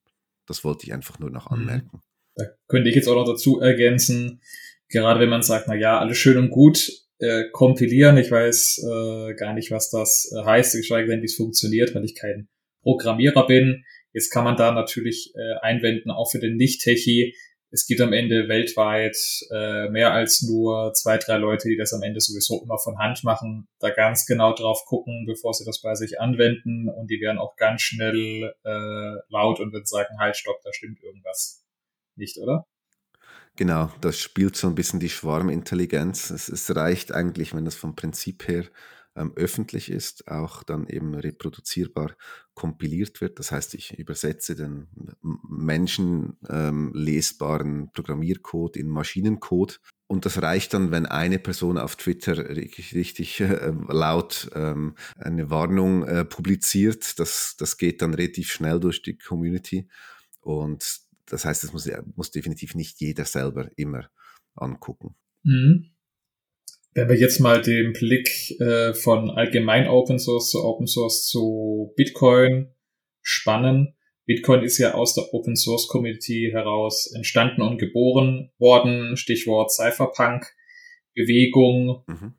[0.47, 1.59] Das wollte ich einfach nur noch mhm.
[1.59, 2.03] anmerken.
[2.35, 4.41] Da könnte ich jetzt auch noch dazu ergänzen,
[4.89, 8.17] gerade wenn man sagt, na ja, alles schön und gut, äh, kompilieren.
[8.17, 12.05] Ich weiß äh, gar nicht, was das äh, heißt, geschweige denn, wie es funktioniert, weil
[12.05, 12.49] ich kein
[12.83, 13.85] Programmierer bin.
[14.13, 17.35] Jetzt kann man da natürlich äh, einwenden, auch für den Nicht-Techie.
[17.71, 19.17] Es gibt am Ende weltweit
[19.51, 23.25] äh, mehr als nur zwei, drei Leute, die das am Ende sowieso immer von Hand
[23.25, 26.91] machen, da ganz genau drauf gucken, bevor sie das bei sich anwenden.
[26.91, 31.03] Und die werden auch ganz schnell äh, laut und würden sagen, halt, stopp, da stimmt
[31.03, 31.62] irgendwas
[32.17, 32.67] nicht, oder?
[33.57, 36.31] Genau, das spielt so ein bisschen die Schwarmintelligenz.
[36.31, 38.65] Es, es reicht eigentlich, wenn das vom Prinzip her
[39.15, 42.17] ähm, öffentlich ist, auch dann eben reproduzierbar
[42.55, 43.39] kompiliert wird.
[43.39, 44.89] Das heißt, ich übersetze den
[45.21, 49.83] menschenlesbaren ähm, Programmiercode in Maschinencode.
[50.07, 55.51] Und das reicht dann, wenn eine Person auf Twitter richtig, richtig äh, laut ähm, eine
[55.51, 57.19] Warnung äh, publiziert.
[57.19, 59.91] Das, das geht dann relativ schnell durch die Community.
[60.41, 64.11] Und das heißt, es muss, muss definitiv nicht jeder selber immer
[64.55, 65.17] angucken.
[65.43, 65.91] Mhm.
[66.95, 71.95] Wenn wir jetzt mal den Blick äh, von allgemein Open Source zu Open Source zu
[71.97, 72.75] Bitcoin
[73.23, 73.97] spannen.
[74.27, 79.17] Bitcoin ist ja aus der Open Source Community heraus entstanden und geboren worden.
[79.17, 80.45] Stichwort Cypherpunk
[81.15, 82.05] Bewegung.
[82.07, 82.35] Mhm.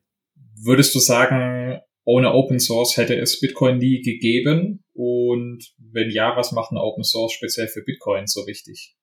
[0.63, 4.83] Würdest du sagen, ohne Open Source hätte es Bitcoin nie gegeben?
[4.93, 8.95] Und wenn ja, was macht ein Open Source speziell für Bitcoin so wichtig?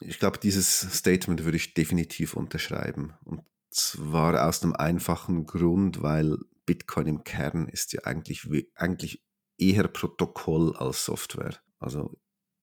[0.00, 3.14] Ich glaube, dieses Statement würde ich definitiv unterschreiben.
[3.24, 9.22] Und zwar aus einem einfachen Grund, weil Bitcoin im Kern ist ja eigentlich, eigentlich
[9.58, 11.56] eher Protokoll als Software.
[11.78, 12.18] Also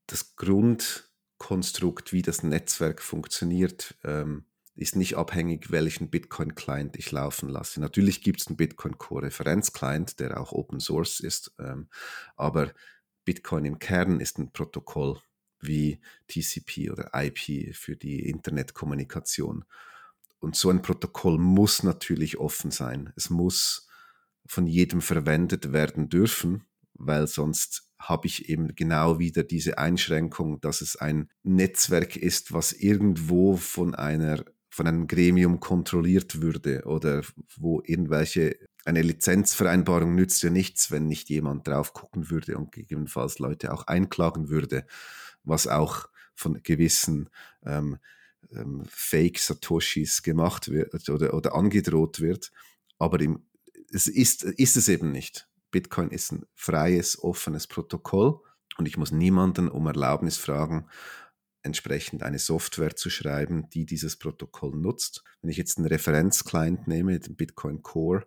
[0.08, 7.79] das Grundkonstrukt, wie das Netzwerk funktioniert, ähm, ist nicht abhängig, welchen Bitcoin-Client ich laufen lasse.
[7.79, 11.89] Natürlich gibt es einen Bitcoin-Core-Referenz-Client, der auch Open Source ist, ähm,
[12.36, 12.73] aber
[13.25, 15.19] Bitcoin im Kern ist ein Protokoll
[15.59, 19.63] wie TCP oder IP für die Internetkommunikation.
[20.39, 23.13] Und so ein Protokoll muss natürlich offen sein.
[23.15, 23.88] Es muss
[24.45, 30.81] von jedem verwendet werden dürfen, weil sonst habe ich eben genau wieder diese Einschränkung, dass
[30.81, 37.21] es ein Netzwerk ist, was irgendwo von einer von einem Gremium kontrolliert würde oder
[37.57, 43.38] wo irgendwelche eine Lizenzvereinbarung nützt ja nichts, wenn nicht jemand drauf gucken würde und gegebenenfalls
[43.38, 44.88] Leute auch einklagen würde,
[45.43, 47.29] was auch von gewissen
[47.63, 47.99] ähm,
[48.51, 52.51] ähm, Fake Satoshis gemacht wird oder, oder angedroht wird.
[52.97, 53.45] Aber im,
[53.91, 55.47] es ist, ist es eben nicht.
[55.69, 58.39] Bitcoin ist ein freies, offenes Protokoll
[58.79, 60.88] und ich muss niemanden um Erlaubnis fragen,
[61.63, 65.23] entsprechend eine Software zu schreiben, die dieses Protokoll nutzt.
[65.41, 68.26] Wenn ich jetzt einen Referenzclient nehme, den Bitcoin Core,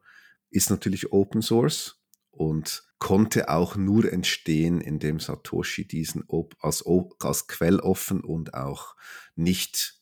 [0.50, 6.24] ist natürlich Open Source und konnte auch nur entstehen, indem Satoshi diesen
[6.58, 6.84] als,
[7.20, 8.96] als quelloffen und auch
[9.34, 10.00] nicht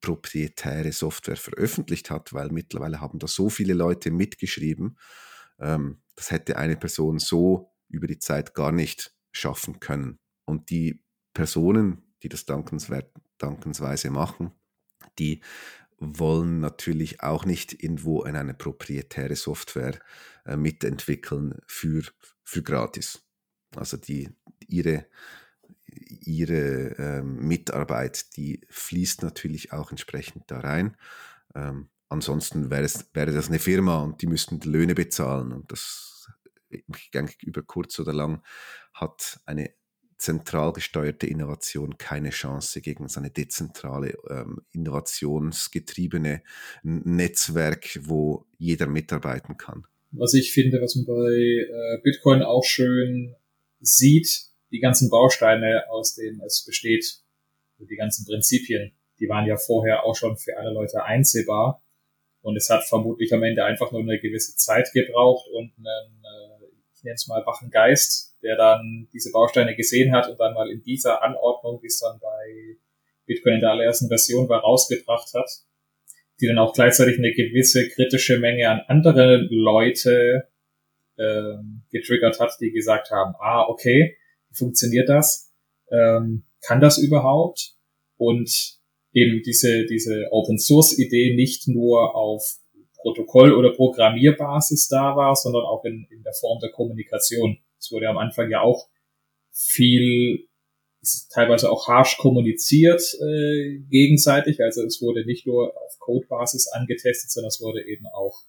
[0.00, 4.98] proprietäre Software veröffentlicht hat, weil mittlerweile haben da so viele Leute mitgeschrieben,
[5.58, 10.18] ähm, das hätte eine Person so über die Zeit gar nicht schaffen können.
[10.44, 14.50] Und die Personen, die das dankenswert, dankensweise machen,
[15.18, 15.42] die
[15.98, 19.98] wollen natürlich auch nicht irgendwo in eine proprietäre Software
[20.44, 22.02] äh, mitentwickeln für,
[22.42, 23.22] für gratis.
[23.76, 24.30] Also die,
[24.66, 25.06] ihre,
[25.86, 30.96] ihre ähm, Mitarbeit, die fließt natürlich auch entsprechend da rein.
[31.54, 36.28] Ähm, ansonsten wäre, es, das eine Firma und die müssten Löhne bezahlen und das,
[36.68, 38.42] ich denke, über kurz oder lang
[38.94, 39.74] hat eine
[40.24, 46.42] zentral gesteuerte Innovation keine Chance gegen so eine dezentrale, ähm, innovationsgetriebene
[46.82, 49.84] Netzwerk, wo jeder mitarbeiten kann.
[50.12, 53.34] Was ich finde, was man bei äh, Bitcoin auch schön
[53.80, 57.20] sieht, die ganzen Bausteine, aus denen es besteht,
[57.78, 61.82] die ganzen Prinzipien, die waren ja vorher auch schon für alle Leute einsehbar.
[62.40, 66.53] Und es hat vermutlich am Ende einfach nur eine gewisse Zeit gebraucht und einen, äh,
[67.04, 70.82] nenne es mal wachen Geist, der dann diese Bausteine gesehen hat und dann mal in
[70.82, 72.78] dieser Anordnung, wie es dann bei
[73.26, 75.50] Bitcoin in der allerersten Version war, rausgebracht hat,
[76.40, 80.48] die dann auch gleichzeitig eine gewisse kritische Menge an andere Leute
[81.18, 84.16] ähm, getriggert hat, die gesagt haben, ah, okay,
[84.50, 85.52] wie funktioniert das?
[85.90, 87.74] Ähm, kann das überhaupt?
[88.16, 88.78] Und
[89.12, 92.58] eben diese, diese Open Source Idee nicht nur auf
[93.04, 97.58] Protokoll- oder Programmierbasis da war, sondern auch in, in der Form der Kommunikation.
[97.78, 98.88] Es wurde am Anfang ja auch
[99.52, 100.48] viel,
[101.30, 104.62] teilweise auch harsh kommuniziert äh, gegenseitig.
[104.62, 108.40] Also es wurde nicht nur auf Codebasis angetestet, sondern es wurde eben auch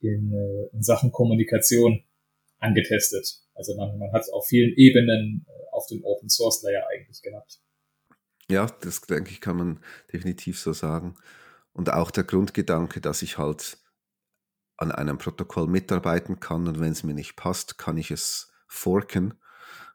[0.00, 2.02] in, äh, in Sachen Kommunikation
[2.58, 3.42] angetestet.
[3.54, 7.20] Also man, man hat es auf vielen Ebenen äh, auf dem Open Source Layer eigentlich
[7.20, 7.60] gehabt.
[8.50, 11.16] Ja, das denke ich, kann man definitiv so sagen.
[11.74, 13.78] Und auch der Grundgedanke, dass ich halt
[14.76, 19.34] an einem Protokoll mitarbeiten kann und wenn es mir nicht passt, kann ich es forken.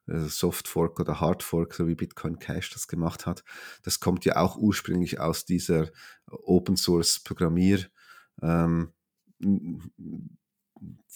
[0.05, 3.43] Also Soft Fork oder Hard Fork, so wie Bitcoin Cash das gemacht hat.
[3.83, 5.89] Das kommt ja auch ursprünglich aus dieser
[6.27, 7.85] Open Source Programmier,
[8.41, 8.93] ähm,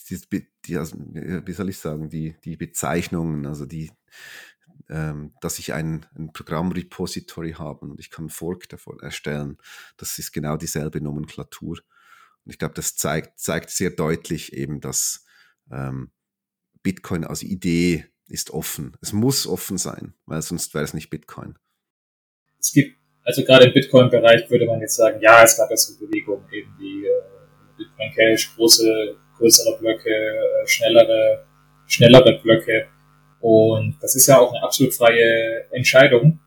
[0.10, 3.92] die, die, also, wie soll ich sagen, die, die Bezeichnungen, also die,
[4.90, 9.58] ähm, dass ich ein, ein Programmrepository habe und ich kann Fork davon erstellen.
[9.98, 11.80] Das ist genau dieselbe Nomenklatur.
[12.46, 15.26] Und ich glaube, das zeigt, zeigt sehr deutlich eben, dass
[15.72, 16.12] ähm,
[16.82, 18.98] Bitcoin als Idee ist offen.
[19.02, 21.58] Es muss offen sein, weil sonst wäre es nicht Bitcoin.
[22.60, 25.98] Es gibt, also gerade im Bitcoin-Bereich würde man jetzt sagen, ja, es gab ja so
[25.98, 27.12] Bewegungen, eben wie äh,
[27.78, 31.46] Bitcoin Cash, große, größere Blöcke, äh, schnellere,
[31.88, 32.88] schnellere Blöcke.
[33.44, 36.40] Und das ist ja auch eine absolut freie Entscheidung.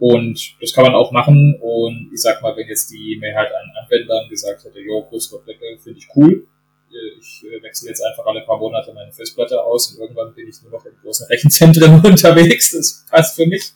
[0.00, 1.56] Und das kann man auch machen.
[1.60, 5.40] Und ich sag mal, wenn jetzt die Mehrheit an Anwendern gesagt hätte, jo, größere
[5.78, 6.44] finde ich cool,
[6.90, 10.48] äh, ich äh, wechsle jetzt einfach alle paar Monate meine Festplatte aus und irgendwann bin
[10.48, 12.72] ich nur noch in großen Rechenzentren unterwegs.
[12.72, 13.70] Das passt für mich.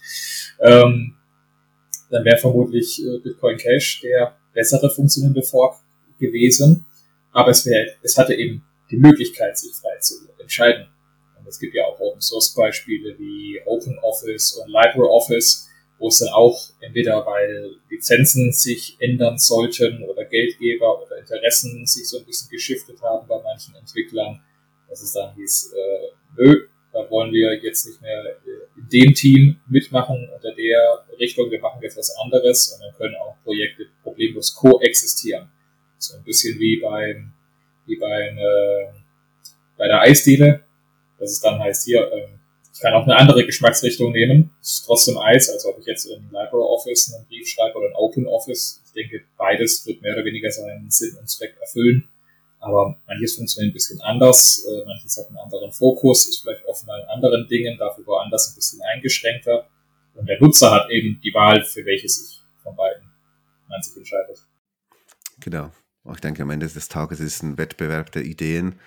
[0.59, 1.15] Ähm,
[2.11, 5.77] dann wäre vermutlich äh, Bitcoin Cash der bessere funktionierende Fork
[6.19, 6.87] gewesen.
[7.31, 10.89] Aber es wäre, es hatte eben die Möglichkeit, sich frei zu entscheiden.
[11.49, 16.61] Es gibt ja auch Open Source Beispiele wie OpenOffice und LibreOffice, wo es dann auch
[16.81, 23.01] entweder weil Lizenzen sich ändern sollten oder Geldgeber oder Interessen sich so ein bisschen geschiftet
[23.03, 24.43] haben bei manchen Entwicklern,
[24.89, 29.15] dass es dann hieß, äh, nö, da wollen wir jetzt nicht mehr äh, in dem
[29.15, 33.87] Team mitmachen unter der Richtung, wir machen jetzt was anderes und dann können auch Projekte
[34.03, 35.51] problemlos koexistieren.
[35.99, 37.33] So ein bisschen wie beim,
[37.87, 38.87] wie beim, äh,
[39.77, 40.66] bei der Eisdiele,
[41.19, 42.41] dass es dann heißt, hier, ähm,
[42.73, 44.51] ich kann auch eine andere Geschmacksrichtung nehmen.
[44.61, 48.83] Ist trotzdem Eis, als ob ich jetzt in LibreOffice einen Brief schreibe oder in OpenOffice.
[48.85, 52.07] Ich denke, beides wird mehr oder weniger seinen Sinn und Zweck erfüllen.
[52.61, 56.99] Aber manches funktioniert ein bisschen anders, äh, manches hat einen anderen Fokus, ist vielleicht offener
[56.99, 59.69] in anderen Dingen, dafür woanders ein bisschen eingeschränkter.
[60.15, 63.11] Und der Nutzer hat eben die Wahl, für welches ich von beiden
[63.69, 64.39] man sich entscheidet.
[65.41, 65.71] Genau.
[66.13, 68.79] Ich denke, am Ende des Tages ist es ein Wettbewerb der Ideen,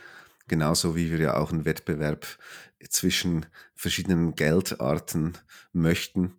[0.50, 2.28] genauso wie wir ja auch einen Wettbewerb
[2.90, 5.38] zwischen verschiedenen Geldarten
[5.72, 6.34] möchten.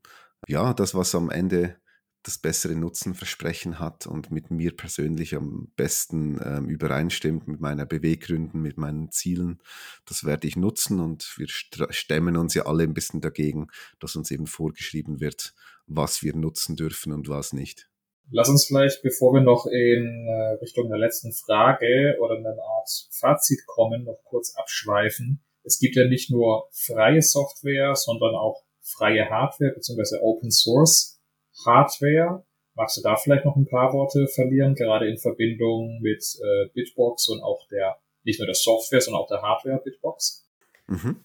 [0.47, 1.77] Ja, das, was am Ende
[2.23, 8.61] das bessere Nutzenversprechen hat und mit mir persönlich am besten ähm, übereinstimmt, mit meinen Beweggründen,
[8.61, 9.63] mit meinen Zielen.
[10.05, 13.69] Das werde ich nutzen und wir stemmen uns ja alle ein bisschen dagegen,
[14.01, 15.55] dass uns eben vorgeschrieben wird,
[15.87, 17.90] was wir nutzen dürfen und was nicht.
[18.33, 23.09] Lass uns vielleicht, bevor wir noch in äh, Richtung der letzten Frage oder eine Art
[23.11, 25.43] Fazit kommen, noch kurz abschweifen.
[25.65, 30.19] Es gibt ja nicht nur freie Software, sondern auch freie Hardware bzw.
[30.21, 31.21] Open Source
[31.67, 32.45] Hardware.
[32.75, 37.29] Magst du da vielleicht noch ein paar Worte verlieren, gerade in Verbindung mit äh, Bitbox
[37.29, 40.49] und auch der, nicht nur der Software, sondern auch der Hardware Bitbox?
[40.87, 41.17] Mhm.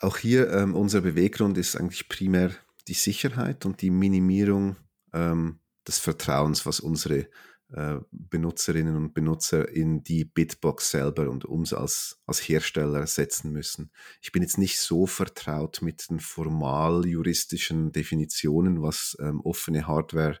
[0.00, 2.50] Auch hier ähm, unser Beweggrund ist eigentlich primär
[2.88, 4.76] die Sicherheit und die Minimierung
[5.12, 7.28] ähm, des Vertrauens, was unsere
[7.72, 13.90] äh, Benutzerinnen und Benutzer in die Bitbox selber und uns als, als Hersteller setzen müssen.
[14.20, 20.38] Ich bin jetzt nicht so vertraut mit den formal juristischen Definitionen, was ähm, offene Hardware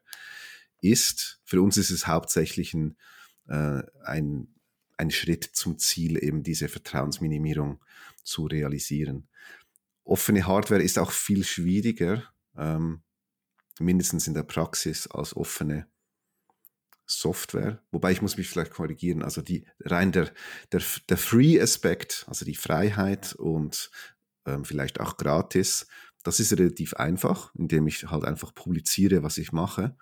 [0.82, 1.40] ist.
[1.44, 2.98] Für uns ist es hauptsächlich ein,
[3.48, 4.48] äh, ein,
[4.98, 7.82] ein Schritt zum Ziel, eben diese Vertrauensminimierung
[8.24, 9.28] zu realisieren.
[10.04, 12.24] Offene Hardware ist auch viel schwieriger,
[12.58, 13.02] ähm,
[13.78, 15.86] mindestens in der Praxis, als offene
[17.06, 20.32] Software, wobei ich muss mich vielleicht korrigieren, also die rein der,
[20.70, 23.90] der, der Free-Aspekt, also die Freiheit und
[24.46, 25.86] ähm, vielleicht auch gratis,
[26.22, 29.96] das ist relativ einfach, indem ich halt einfach publiziere, was ich mache.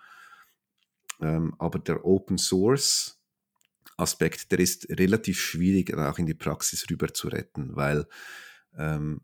[1.20, 3.18] Ähm, aber der Open Source
[3.96, 8.06] Aspekt, der ist relativ schwierig auch in die Praxis rüber zu retten, weil
[8.76, 9.22] ähm,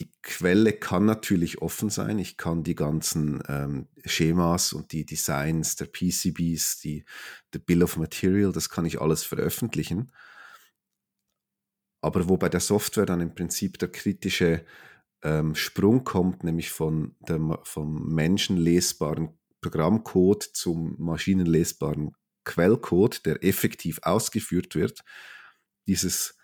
[0.00, 2.18] die Quelle kann natürlich offen sein.
[2.18, 7.04] Ich kann die ganzen ähm, Schemas und die Designs der PCBs, die,
[7.52, 10.10] der Bill of Material, das kann ich alles veröffentlichen.
[12.00, 14.64] Aber wo bei der Software dann im Prinzip der kritische
[15.22, 24.74] ähm, Sprung kommt, nämlich von der, vom menschenlesbaren Programmcode zum maschinenlesbaren Quellcode, der effektiv ausgeführt
[24.74, 25.04] wird,
[25.86, 26.38] dieses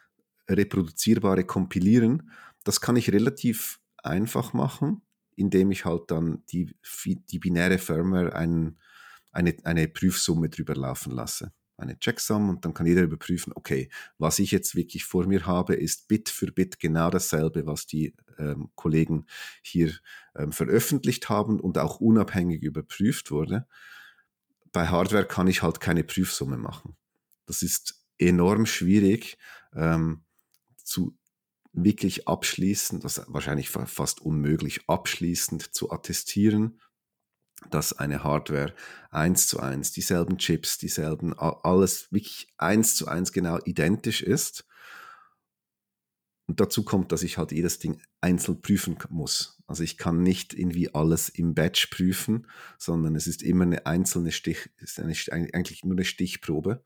[0.46, 2.30] reproduzierbare Kompilieren,
[2.66, 5.02] das kann ich relativ einfach machen,
[5.36, 6.74] indem ich halt dann die,
[7.04, 8.78] die binäre Firmware ein,
[9.30, 11.52] eine, eine Prüfsumme drüber laufen lasse.
[11.76, 15.74] Eine Checksum und dann kann jeder überprüfen, okay, was ich jetzt wirklich vor mir habe,
[15.74, 19.26] ist Bit für Bit genau dasselbe, was die ähm, Kollegen
[19.62, 19.92] hier
[20.34, 23.66] ähm, veröffentlicht haben und auch unabhängig überprüft wurde.
[24.72, 26.96] Bei Hardware kann ich halt keine Prüfsumme machen.
[27.44, 29.36] Das ist enorm schwierig
[29.74, 30.24] ähm,
[30.82, 31.16] zu,
[31.76, 36.80] wirklich abschließend, das ist wahrscheinlich fast unmöglich, abschließend zu attestieren,
[37.70, 38.74] dass eine Hardware
[39.10, 44.66] eins zu eins, dieselben Chips, dieselben, alles wirklich eins zu eins genau identisch ist.
[46.46, 49.60] Und dazu kommt, dass ich halt jedes Ding einzeln prüfen muss.
[49.66, 52.46] Also ich kann nicht irgendwie alles im Batch prüfen,
[52.78, 56.84] sondern es ist immer eine einzelne Stich, ist eine, eigentlich nur eine Stichprobe.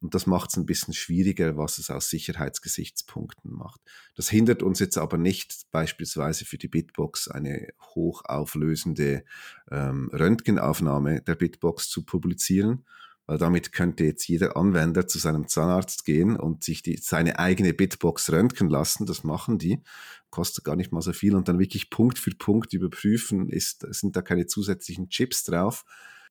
[0.00, 3.80] Und das macht es ein bisschen schwieriger, was es aus Sicherheitsgesichtspunkten macht.
[4.14, 9.24] Das hindert uns jetzt aber nicht, beispielsweise für die Bitbox eine hochauflösende
[9.70, 12.84] ähm, Röntgenaufnahme der Bitbox zu publizieren,
[13.26, 17.74] weil damit könnte jetzt jeder Anwender zu seinem Zahnarzt gehen und sich die, seine eigene
[17.74, 19.06] Bitbox röntgen lassen.
[19.06, 19.82] Das machen die,
[20.30, 24.14] kostet gar nicht mal so viel und dann wirklich Punkt für Punkt überprüfen, ist, sind
[24.14, 25.84] da keine zusätzlichen Chips drauf.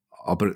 [0.09, 0.55] Aber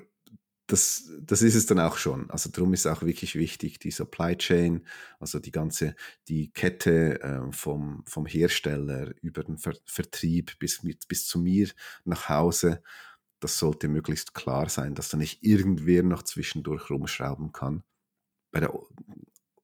[0.70, 2.30] das, das ist es dann auch schon.
[2.30, 4.86] Also darum ist auch wirklich wichtig, die Supply Chain,
[5.18, 5.96] also die ganze,
[6.28, 11.68] die Kette äh, vom, vom Hersteller über den Ver Vertrieb bis, mit, bis zu mir
[12.04, 12.82] nach Hause.
[13.40, 17.82] Das sollte möglichst klar sein, dass da nicht irgendwer noch zwischendurch rumschrauben kann.
[18.52, 18.72] Bei der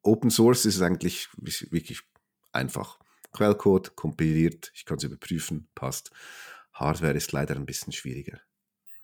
[0.03, 2.01] Open Source ist es eigentlich wirklich
[2.53, 2.99] einfach.
[3.33, 6.11] Quellcode kompiliert, ich kann es überprüfen, passt.
[6.73, 8.41] Hardware ist leider ein bisschen schwieriger.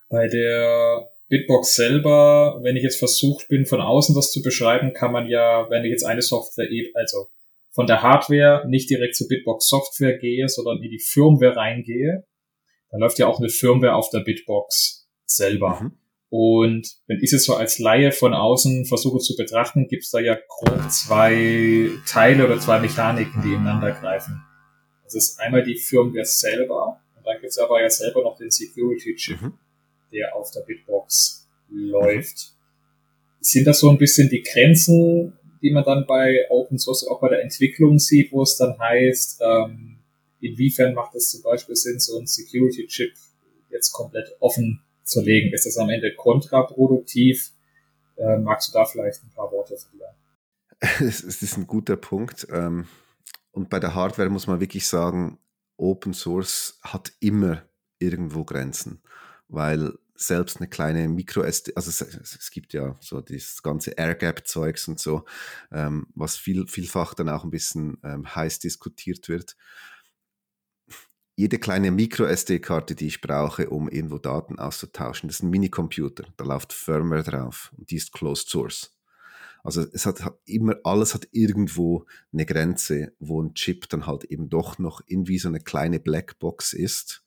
[0.08, 5.12] Bei der Bitbox selber, wenn ich jetzt versucht bin, von außen das zu beschreiben, kann
[5.12, 7.28] man ja, wenn ich jetzt eine Software eben, also
[7.70, 12.26] von der Hardware nicht direkt zur Bitbox Software gehe, sondern in die Firmware reingehe,
[12.90, 15.80] dann läuft ja auch eine Firmware auf der Bitbox selber.
[15.80, 15.98] Mhm.
[16.28, 20.20] Und wenn ich es so als Laie von außen versuche zu betrachten, gibt es da
[20.20, 24.42] ja grob zwei Teile oder zwei Mechaniken, die ineinander greifen.
[25.04, 28.50] Das ist einmal die Firmware selber und dann gibt es aber ja selber noch den
[28.50, 29.40] Security Chip.
[29.40, 29.54] Mhm
[30.12, 32.54] der auf der Bitbox läuft.
[33.40, 35.32] Sind das so ein bisschen die Grenzen,
[35.62, 39.40] die man dann bei Open Source auch bei der Entwicklung sieht, wo es dann heißt,
[39.42, 39.98] ähm,
[40.40, 43.12] inwiefern macht es zum Beispiel Sinn, so ein Security-Chip
[43.70, 45.52] jetzt komplett offen zu legen?
[45.52, 47.52] Ist das am Ende kontraproduktiv?
[48.16, 50.14] Äh, magst du da vielleicht ein paar Worte verlieren?
[51.08, 52.46] Es ist ein guter Punkt.
[52.50, 52.86] Ähm,
[53.52, 55.38] und bei der Hardware muss man wirklich sagen,
[55.76, 57.62] Open Source hat immer
[57.98, 59.00] irgendwo Grenzen,
[59.52, 64.98] weil selbst eine kleine Micro-SD, also es, es, gibt ja so dieses ganze Air-Gap-Zeugs und
[64.98, 65.24] so,
[65.70, 69.56] ähm, was viel, vielfach dann auch ein bisschen ähm, heiß diskutiert wird.
[71.34, 76.44] Jede kleine Micro-SD-Karte, die ich brauche, um irgendwo Daten auszutauschen, das ist ein Minicomputer, da
[76.44, 78.96] läuft Firmware drauf und die ist Closed Source.
[79.64, 84.24] Also es hat, hat, immer, alles hat irgendwo eine Grenze, wo ein Chip dann halt
[84.24, 87.24] eben doch noch irgendwie so eine kleine Blackbox ist.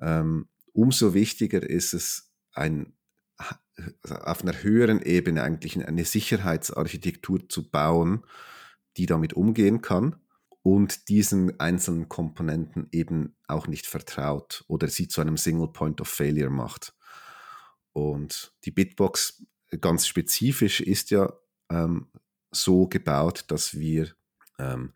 [0.00, 2.92] Ähm, umso wichtiger ist es, ein,
[3.36, 8.24] also auf einer höheren Ebene eigentlich eine Sicherheitsarchitektur zu bauen,
[8.96, 10.16] die damit umgehen kann
[10.62, 16.08] und diesen einzelnen Komponenten eben auch nicht vertraut oder sie zu einem Single Point of
[16.08, 16.94] Failure macht.
[17.92, 19.44] Und die Bitbox
[19.80, 21.32] ganz spezifisch ist ja
[21.70, 22.08] ähm,
[22.50, 24.14] so gebaut, dass wir
[24.58, 24.92] ähm,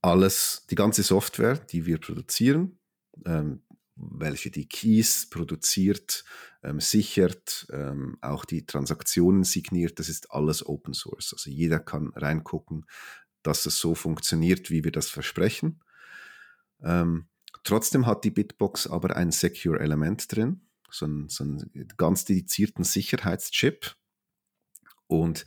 [0.00, 2.78] alles, die ganze Software, die wir produzieren,
[3.24, 3.62] ähm,
[4.10, 6.24] welche die Keys produziert,
[6.62, 11.32] ähm, sichert, ähm, auch die Transaktionen signiert, das ist alles Open Source.
[11.32, 12.86] Also jeder kann reingucken,
[13.42, 15.82] dass es so funktioniert, wie wir das versprechen.
[16.82, 17.28] Ähm,
[17.64, 23.96] trotzdem hat die Bitbox aber ein Secure-Element drin, so einen, so einen ganz dedizierten Sicherheitschip.
[25.06, 25.46] Und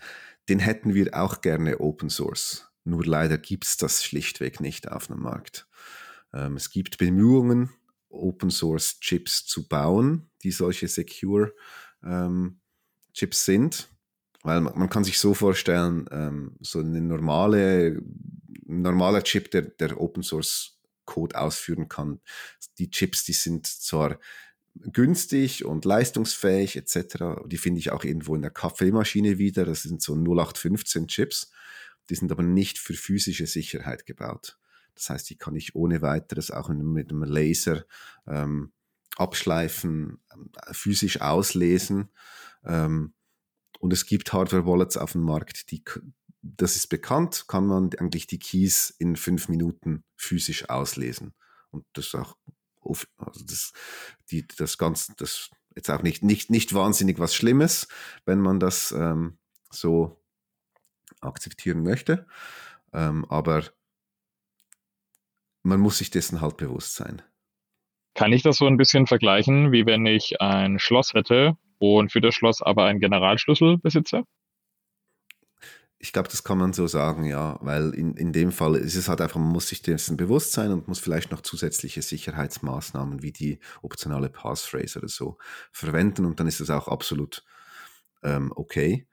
[0.50, 2.70] den hätten wir auch gerne Open Source.
[2.84, 5.68] Nur leider gibt es das schlichtweg nicht auf dem Markt.
[6.34, 7.72] Ähm, es gibt Bemühungen,
[8.16, 11.54] Open Source Chips zu bauen, die solche Secure
[12.04, 12.60] ähm,
[13.14, 13.90] Chips sind.
[14.44, 18.02] Weil man, man, kann sich so vorstellen, ähm, so eine normale,
[18.68, 22.20] ein normaler Chip, der, der Open Source Code ausführen kann.
[22.78, 24.20] Die Chips, die sind zwar
[24.76, 27.42] günstig und leistungsfähig etc.
[27.46, 29.66] Die finde ich auch irgendwo in der Kaffeemaschine wieder.
[29.66, 31.52] Das sind so 0815 Chips.
[32.10, 34.60] Die sind aber nicht für physische Sicherheit gebaut.
[34.96, 37.86] Das heißt, die kann ich ohne weiteres auch mit einem Laser
[38.28, 38.72] ähm,
[39.18, 42.10] abschleifen, äh, physisch auslesen.
[42.64, 43.14] Ähm,
[43.80, 45.84] und es gibt Hardware-Wallets auf dem Markt, die,
[46.42, 51.34] das ist bekannt, kann man eigentlich die Keys in fünf Minuten physisch auslesen.
[51.72, 52.38] Und das ist auch
[53.18, 53.74] also das,
[54.30, 57.88] die, das Ganze, das jetzt auch nicht, nicht, nicht wahnsinnig was Schlimmes,
[58.26, 59.38] wenn man das ähm,
[59.72, 60.24] so
[61.22, 62.28] akzeptieren möchte.
[62.94, 63.64] Ähm, aber
[65.66, 67.22] man muss sich dessen halt bewusst sein.
[68.14, 72.22] Kann ich das so ein bisschen vergleichen, wie wenn ich ein Schloss hätte und für
[72.22, 74.24] das Schloss aber einen Generalschlüssel besitze?
[75.98, 79.10] Ich glaube, das kann man so sagen, ja, weil in, in dem Fall ist es
[79.10, 83.32] halt einfach, man muss sich dessen bewusst sein und muss vielleicht noch zusätzliche Sicherheitsmaßnahmen wie
[83.32, 85.38] die optionale Passphrase oder so
[85.72, 87.44] verwenden und dann ist es auch absolut
[88.24, 89.08] ähm, okay.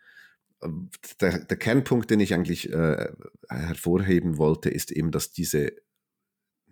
[1.20, 3.08] Der, der, Kernpunkt, den ich eigentlich äh,
[3.48, 5.72] hervorheben wollte, ist eben, dass diese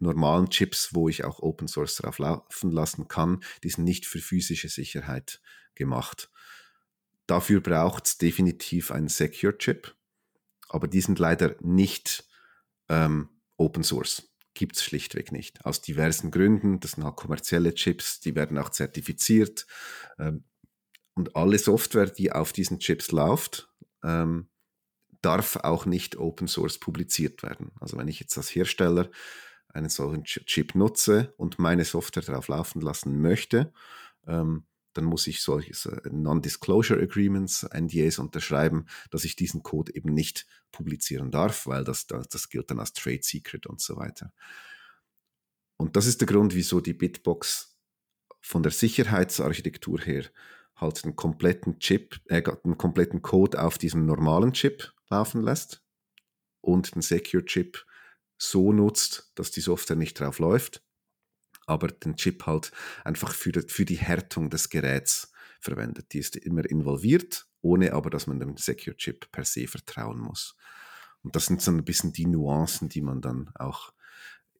[0.01, 4.19] normalen Chips, wo ich auch Open Source drauf laufen lassen kann, die sind nicht für
[4.19, 5.41] physische Sicherheit
[5.75, 6.31] gemacht.
[7.27, 9.95] Dafür braucht es definitiv einen Secure Chip
[10.71, 12.25] aber die sind leider nicht
[12.89, 14.33] ähm, Open Source.
[14.55, 15.65] Gibt es schlichtweg nicht.
[15.65, 16.81] Aus diversen Gründen.
[16.81, 19.67] Das sind halt kommerzielle Chips, die werden auch zertifiziert.
[20.19, 20.45] Ähm,
[21.15, 23.69] und alle Software, die auf diesen Chips läuft,
[24.05, 24.49] ähm,
[25.23, 27.73] darf auch nicht Open Source publiziert werden.
[27.81, 29.11] Also wenn ich jetzt als Hersteller
[29.73, 33.73] einen solchen Chip nutze und meine Software darauf laufen lassen möchte,
[34.27, 35.73] ähm, dann muss ich solche
[36.11, 42.29] Non-Disclosure Agreements, NDAs unterschreiben, dass ich diesen Code eben nicht publizieren darf, weil das, das,
[42.29, 44.33] das gilt dann als Trade Secret und so weiter.
[45.77, 47.77] Und das ist der Grund, wieso die Bitbox
[48.41, 50.25] von der Sicherheitsarchitektur her
[50.77, 55.83] halt den kompletten Chip, äh, den kompletten Code auf diesem normalen Chip laufen lässt
[56.61, 57.85] und den Secure Chip
[58.41, 60.83] so nutzt, dass die Software nicht drauf läuft
[61.71, 62.73] aber den Chip halt
[63.05, 66.13] einfach für, für die Härtung des Geräts verwendet.
[66.13, 70.57] Die ist immer involviert, ohne aber, dass man dem Secure Chip per se vertrauen muss.
[71.23, 73.93] Und das sind so ein bisschen die Nuancen, die man dann auch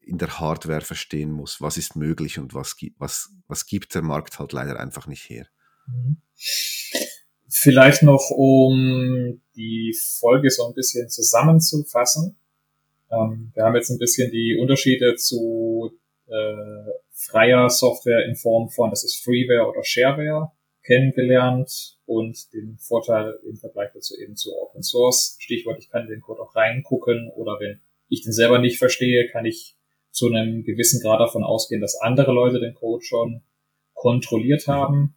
[0.01, 1.61] in der Hardware verstehen muss.
[1.61, 5.47] Was ist möglich und was, was, was gibt der Markt halt leider einfach nicht her.
[5.87, 6.23] Mhm.
[7.49, 12.37] Vielleicht noch, um die Folge so ein bisschen zusammenzufassen.
[13.11, 15.93] Ähm, wir haben jetzt ein bisschen die Unterschiede zu
[16.27, 20.53] äh, freier Software in Form von, das ist Freeware oder Shareware,
[20.85, 25.37] kennengelernt und den Vorteil im Vergleich dazu eben zu Open Source.
[25.39, 29.45] Stichwort, ich kann den Code auch reingucken oder wenn ich den selber nicht verstehe, kann
[29.45, 29.77] ich
[30.11, 33.43] zu einem gewissen Grad davon ausgehen, dass andere Leute den Code schon
[33.95, 35.15] kontrolliert haben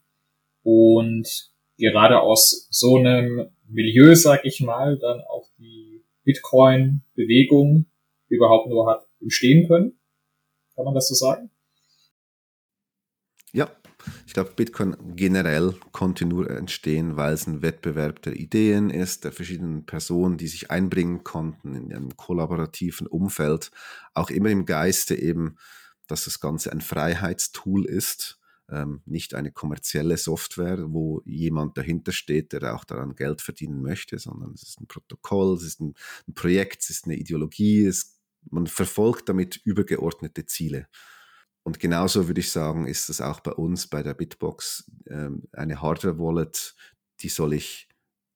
[0.64, 5.83] und gerade aus so einem Milieu, sag ich mal, dann auch die
[6.24, 7.86] Bitcoin-Bewegung
[8.28, 10.00] überhaupt nur hat entstehen können.
[10.76, 11.52] Kann man das so sagen?
[13.52, 13.70] Ja,
[14.26, 19.32] ich glaube, Bitcoin generell konnte nur entstehen, weil es ein Wettbewerb der Ideen ist, der
[19.32, 23.72] verschiedenen Personen, die sich einbringen konnten in einem kollaborativen Umfeld,
[24.14, 25.58] auch immer im Geiste eben,
[26.08, 28.40] dass das Ganze ein Freiheitstool ist,
[28.70, 34.18] ähm, nicht eine kommerzielle Software, wo jemand dahinter steht, der auch daran Geld verdienen möchte,
[34.20, 35.94] sondern es ist ein Protokoll, es ist ein,
[36.28, 40.88] ein Projekt, es ist eine Ideologie, es, man verfolgt damit übergeordnete Ziele.
[41.64, 45.82] Und genauso würde ich sagen, ist es auch bei uns bei der Bitbox ähm, eine
[45.82, 46.76] Hardware-Wallet,
[47.22, 47.88] die soll ich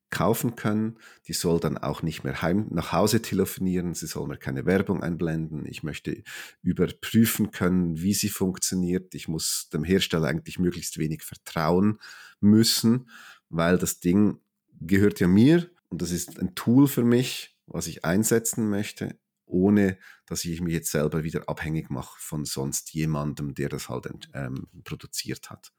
[0.10, 0.98] kaufen können.
[1.28, 3.94] Die soll dann auch nicht mehr heim nach Hause telefonieren.
[3.94, 5.66] Sie soll mir keine Werbung einblenden.
[5.66, 6.24] Ich möchte
[6.62, 9.16] überprüfen können, wie sie funktioniert.
[9.16, 12.00] Ich muss dem Hersteller eigentlich möglichst wenig vertrauen
[12.40, 13.10] müssen,
[13.50, 14.40] weil das Ding
[14.80, 19.98] gehört ja mir und das ist ein Tool für mich, was ich einsetzen möchte ohne
[20.26, 24.68] dass ich mich jetzt selber wieder abhängig mache von sonst jemandem, der das halt ähm,
[24.84, 25.72] produziert hat.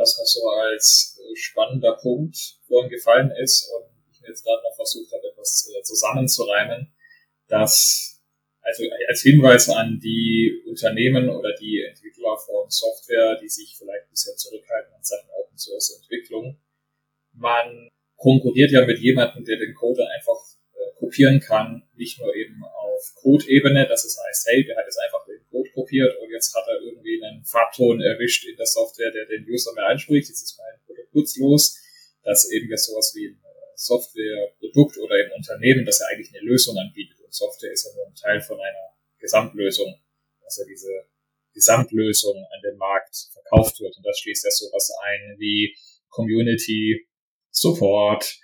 [0.00, 4.62] Was mir so als äh, spannender Punkt vorhin gefallen ist und ich mir jetzt gerade
[4.62, 6.90] noch versucht habe, etwas äh, zusammenzureimen,
[7.48, 8.10] dass
[8.62, 14.34] also als Hinweis an die Unternehmen oder die Entwickler von Software, die sich vielleicht bisher
[14.36, 16.58] zurückhalten in Sachen Open Source Entwicklung,
[17.32, 20.49] man konkurriert ja mit jemandem, der den Code einfach äh,
[21.10, 25.26] kopieren kann, nicht nur eben auf Code-Ebene, dass es heißt, hey, der hat jetzt einfach
[25.26, 29.26] den Code kopiert und jetzt hat er irgendwie einen Farbton erwischt in der Software, der
[29.26, 31.78] den User mehr anspricht, jetzt ist mein Produkt nutzlos,
[32.22, 36.46] dass eben jetzt sowas wie ein äh, Softwareprodukt oder ein Unternehmen, das ja eigentlich eine
[36.46, 37.18] Lösung anbietet.
[37.20, 39.98] Und Software ist ja nur ein Teil von einer Gesamtlösung,
[40.44, 41.06] dass ja diese
[41.54, 43.96] Gesamtlösung an den Markt verkauft wird.
[43.96, 45.74] Und das schließt ja sowas ein wie
[46.08, 47.06] Community,
[47.50, 48.38] Support,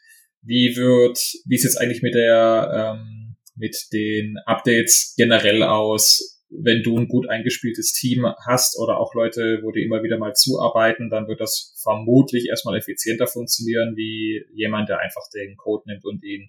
[0.46, 6.42] wie wird, wie ist jetzt eigentlich mit der ähm, mit den Updates generell aus?
[6.48, 10.32] Wenn du ein gut eingespieltes Team hast oder auch Leute, wo die immer wieder mal
[10.34, 16.04] zuarbeiten, dann wird das vermutlich erstmal effizienter funktionieren, wie jemand, der einfach den Code nimmt
[16.04, 16.48] und ihn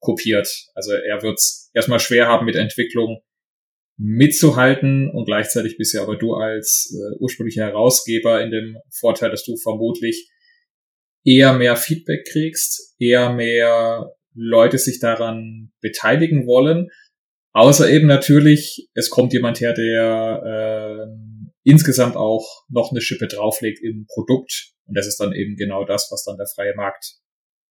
[0.00, 0.48] kopiert.
[0.74, 3.22] Also er wird es erstmal schwer haben mit Entwicklung
[3.96, 9.44] mitzuhalten und gleichzeitig bist ja aber du als äh, ursprünglicher Herausgeber in dem Vorteil, dass
[9.44, 10.30] du vermutlich
[11.28, 16.88] eher mehr Feedback kriegst, eher mehr Leute sich daran beteiligen wollen.
[17.52, 21.06] Außer eben natürlich, es kommt jemand her, der äh,
[21.64, 24.72] insgesamt auch noch eine Schippe drauflegt im Produkt.
[24.86, 27.16] Und das ist dann eben genau das, was dann der freie Markt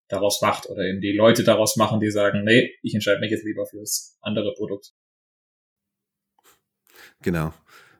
[0.08, 0.68] daraus macht.
[0.68, 4.16] Oder eben die Leute daraus machen, die sagen, nee, ich entscheide mich jetzt lieber fürs
[4.20, 4.92] andere Produkt.
[7.22, 7.52] Genau.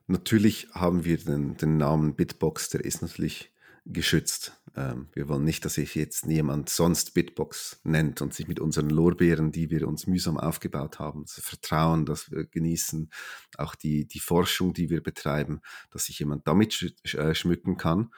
[0.07, 3.53] Natürlich haben wir den, den Namen Bitbox, der ist natürlich
[3.85, 4.58] geschützt.
[4.77, 8.91] Ähm, wir wollen nicht, dass sich jetzt niemand sonst Bitbox nennt und sich mit unseren
[8.91, 13.11] Lorbeeren, die wir uns mühsam aufgebaut haben, das Vertrauen, das wir genießen,
[13.57, 15.61] auch die, die Forschung, die wir betreiben,
[15.91, 18.13] dass sich jemand damit sch äh, schmücken kann.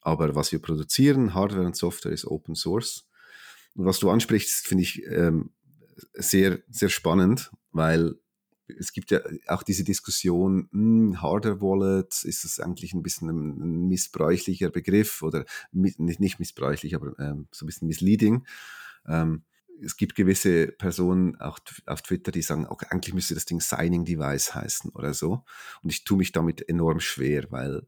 [0.00, 3.08] Aber was wir produzieren, Hardware und Software, ist Open Source.
[3.74, 5.50] Und was du ansprichst, finde ich ähm,
[6.14, 8.16] sehr, sehr spannend, weil
[8.68, 13.60] es gibt ja auch diese Diskussion, hm, Hardware Wallet, ist das eigentlich ein bisschen ein,
[13.60, 18.46] ein missbräuchlicher Begriff oder nicht, nicht missbräuchlich, aber ähm, so ein bisschen misleading.
[19.06, 19.44] Ähm,
[19.82, 24.04] es gibt gewisse Personen auch auf Twitter, die sagen, okay, eigentlich müsste das Ding Signing
[24.04, 25.44] Device heißen oder so.
[25.82, 27.86] Und ich tue mich damit enorm schwer, weil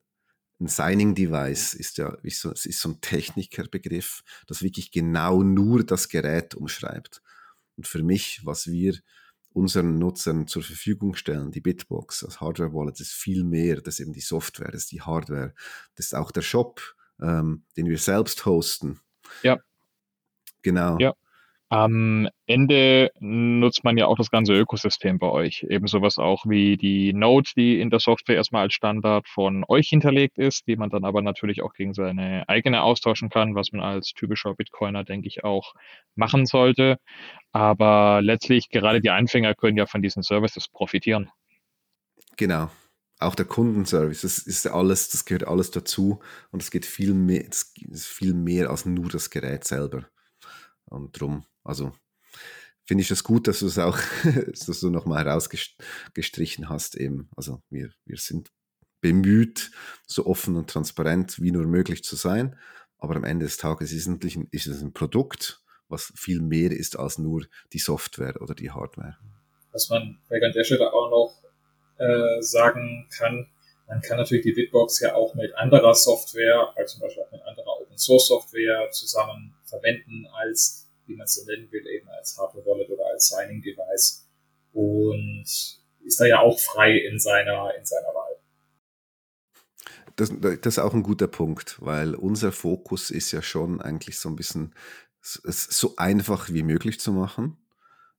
[0.61, 5.85] ein Signing Device ist ja ist so, ist so ein Technikerbegriff, das wirklich genau nur
[5.85, 7.23] das Gerät umschreibt.
[7.77, 8.95] Und für mich, was wir
[9.59, 13.81] unseren Nutzern zur Verfügung stellen, die Bitbox als Hardware-Wallet, ist viel mehr.
[13.81, 15.55] Das ist eben die Software, das ist die Hardware,
[15.97, 16.81] das ist auch der Shop,
[17.21, 19.01] ähm, den wir selbst hosten.
[19.43, 19.59] Ja.
[20.63, 20.99] Genau.
[20.99, 21.15] Ja.
[21.71, 25.65] Am Ende nutzt man ja auch das ganze Ökosystem bei euch.
[25.69, 29.89] Eben sowas auch wie die Node, die in der Software erstmal als Standard von euch
[29.89, 33.83] hinterlegt ist, die man dann aber natürlich auch gegen seine eigene austauschen kann, was man
[33.83, 35.75] als typischer Bitcoiner, denke ich, auch
[36.15, 36.99] machen sollte.
[37.53, 41.31] Aber letztlich gerade die Anfänger können ja von diesen Services profitieren.
[42.39, 42.71] Genau.
[43.19, 47.45] Auch der Kundenservice, das ist alles, das gehört alles dazu und es geht viel mehr,
[47.95, 50.07] viel mehr als nur das Gerät selber.
[50.85, 51.93] Und drum, also
[52.85, 53.99] finde ich es das gut, dass du es auch,
[54.67, 57.29] dass du nochmal herausgestrichen hast eben.
[57.37, 58.51] Also wir, wir sind
[59.01, 59.71] bemüht,
[60.07, 62.59] so offen und transparent wie nur möglich zu sein.
[62.99, 66.73] Aber am Ende des Tages ist es, ein, ist es ein Produkt, was viel mehr
[66.73, 69.17] ist als nur die Software oder die Hardware.
[69.73, 71.43] Was man bei an auch noch
[71.99, 73.47] äh, sagen kann,
[73.89, 77.43] Man kann natürlich die Bitbox ja auch mit anderer Software, also zum Beispiel auch mit
[77.43, 82.37] anderer Open Source Software zusammen verwenden als, wie man es so nennen will, eben als
[82.39, 84.29] Hardware Wallet oder als Signing Device.
[84.73, 85.47] Und
[86.05, 88.37] ist da ja auch frei in seiner, in seiner Wahl.
[90.17, 94.29] Das, das ist auch ein guter Punkt, weil unser Fokus ist ja schon eigentlich so
[94.29, 94.75] ein bisschen
[95.21, 97.59] es so einfach wie möglich zu machen.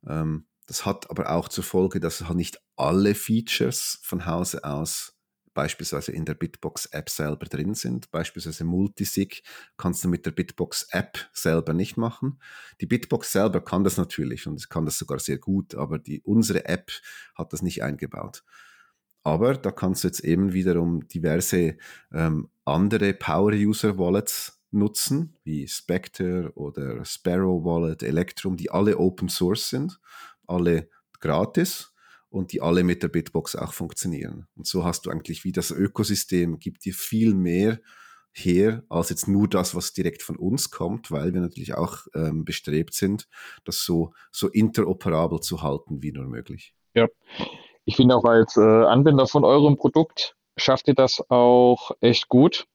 [0.08, 5.19] Ähm, das hat aber auch zur Folge, dass halt nicht alle Features von Hause aus
[5.54, 8.12] beispielsweise in der Bitbox-App selber drin sind.
[8.12, 9.44] Beispielsweise Multisig
[9.78, 12.40] kannst du mit der Bitbox-App selber nicht machen.
[12.82, 16.66] Die Bitbox selber kann das natürlich und kann das sogar sehr gut, aber die, unsere
[16.66, 16.92] App
[17.36, 18.44] hat das nicht eingebaut.
[19.24, 21.78] Aber da kannst du jetzt eben wiederum diverse
[22.14, 30.00] ähm, andere Power-User-Wallets nutzen, wie Spectre oder Sparrow Wallet, Electrum, die alle Open Source sind,
[30.48, 30.90] alle
[31.20, 31.89] gratis
[32.30, 34.48] und die alle mit der Bitbox auch funktionieren.
[34.56, 37.80] Und so hast du eigentlich wie das Ökosystem, gibt dir viel mehr
[38.32, 42.46] her als jetzt nur das, was direkt von uns kommt, weil wir natürlich auch ähm,
[42.46, 43.28] bestrebt sind,
[43.66, 46.74] das so, so interoperabel zu halten wie nur möglich.
[46.94, 47.08] Ja,
[47.86, 52.68] ich finde auch als äh, Anwender von eurem Produkt schafft ihr das auch echt gut.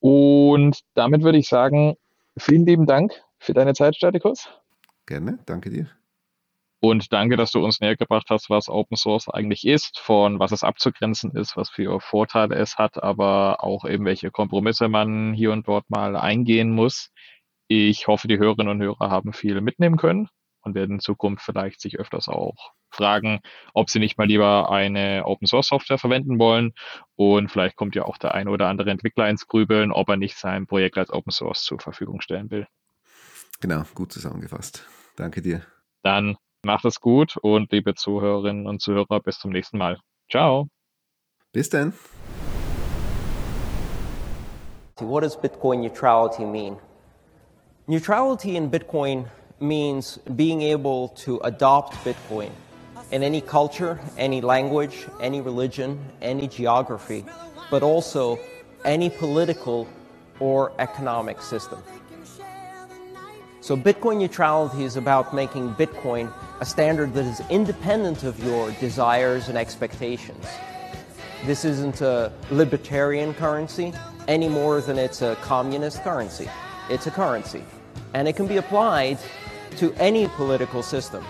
[0.00, 1.96] Und damit würde ich sagen,
[2.36, 4.48] vielen lieben Dank für deine Zeit, Statikus.
[5.06, 5.97] Gerne, danke dir.
[6.80, 10.52] Und danke, dass du uns näher gebracht hast, was Open Source eigentlich ist, von was
[10.52, 15.52] es abzugrenzen ist, was für Vorteile es hat, aber auch eben welche Kompromisse man hier
[15.52, 17.10] und dort mal eingehen muss.
[17.66, 20.28] Ich hoffe, die Hörerinnen und Hörer haben viel mitnehmen können
[20.62, 23.40] und werden in Zukunft vielleicht sich öfters auch fragen,
[23.74, 26.74] ob sie nicht mal lieber eine Open Source Software verwenden wollen.
[27.16, 30.36] Und vielleicht kommt ja auch der eine oder andere Entwickler ins Grübeln, ob er nicht
[30.36, 32.66] sein Projekt als Open Source zur Verfügung stellen will.
[33.60, 34.86] Genau, gut zusammengefasst.
[35.16, 35.62] Danke dir.
[36.02, 39.98] Dann Macht es gut und liebe Zuhörerinnen und Zuhörer, bis zum nächsten Mal.
[40.28, 40.68] Ciao.
[41.52, 41.92] Bis dann.
[44.98, 46.76] What does Bitcoin neutrality mean?
[47.86, 49.26] Neutrality in Bitcoin
[49.60, 52.50] means being able to adopt Bitcoin
[53.12, 57.24] in any culture, any language, any religion, any geography,
[57.70, 58.38] but also
[58.84, 59.86] any political
[60.40, 61.82] or economic system.
[63.68, 69.50] So Bitcoin neutrality is about making Bitcoin a standard that is independent of your desires
[69.50, 70.46] and expectations.
[71.44, 73.92] This isn't a libertarian currency
[74.26, 76.48] any more than it's a communist currency.
[76.88, 77.62] It's a currency.
[78.14, 79.18] And it can be applied
[79.76, 81.22] to any political system.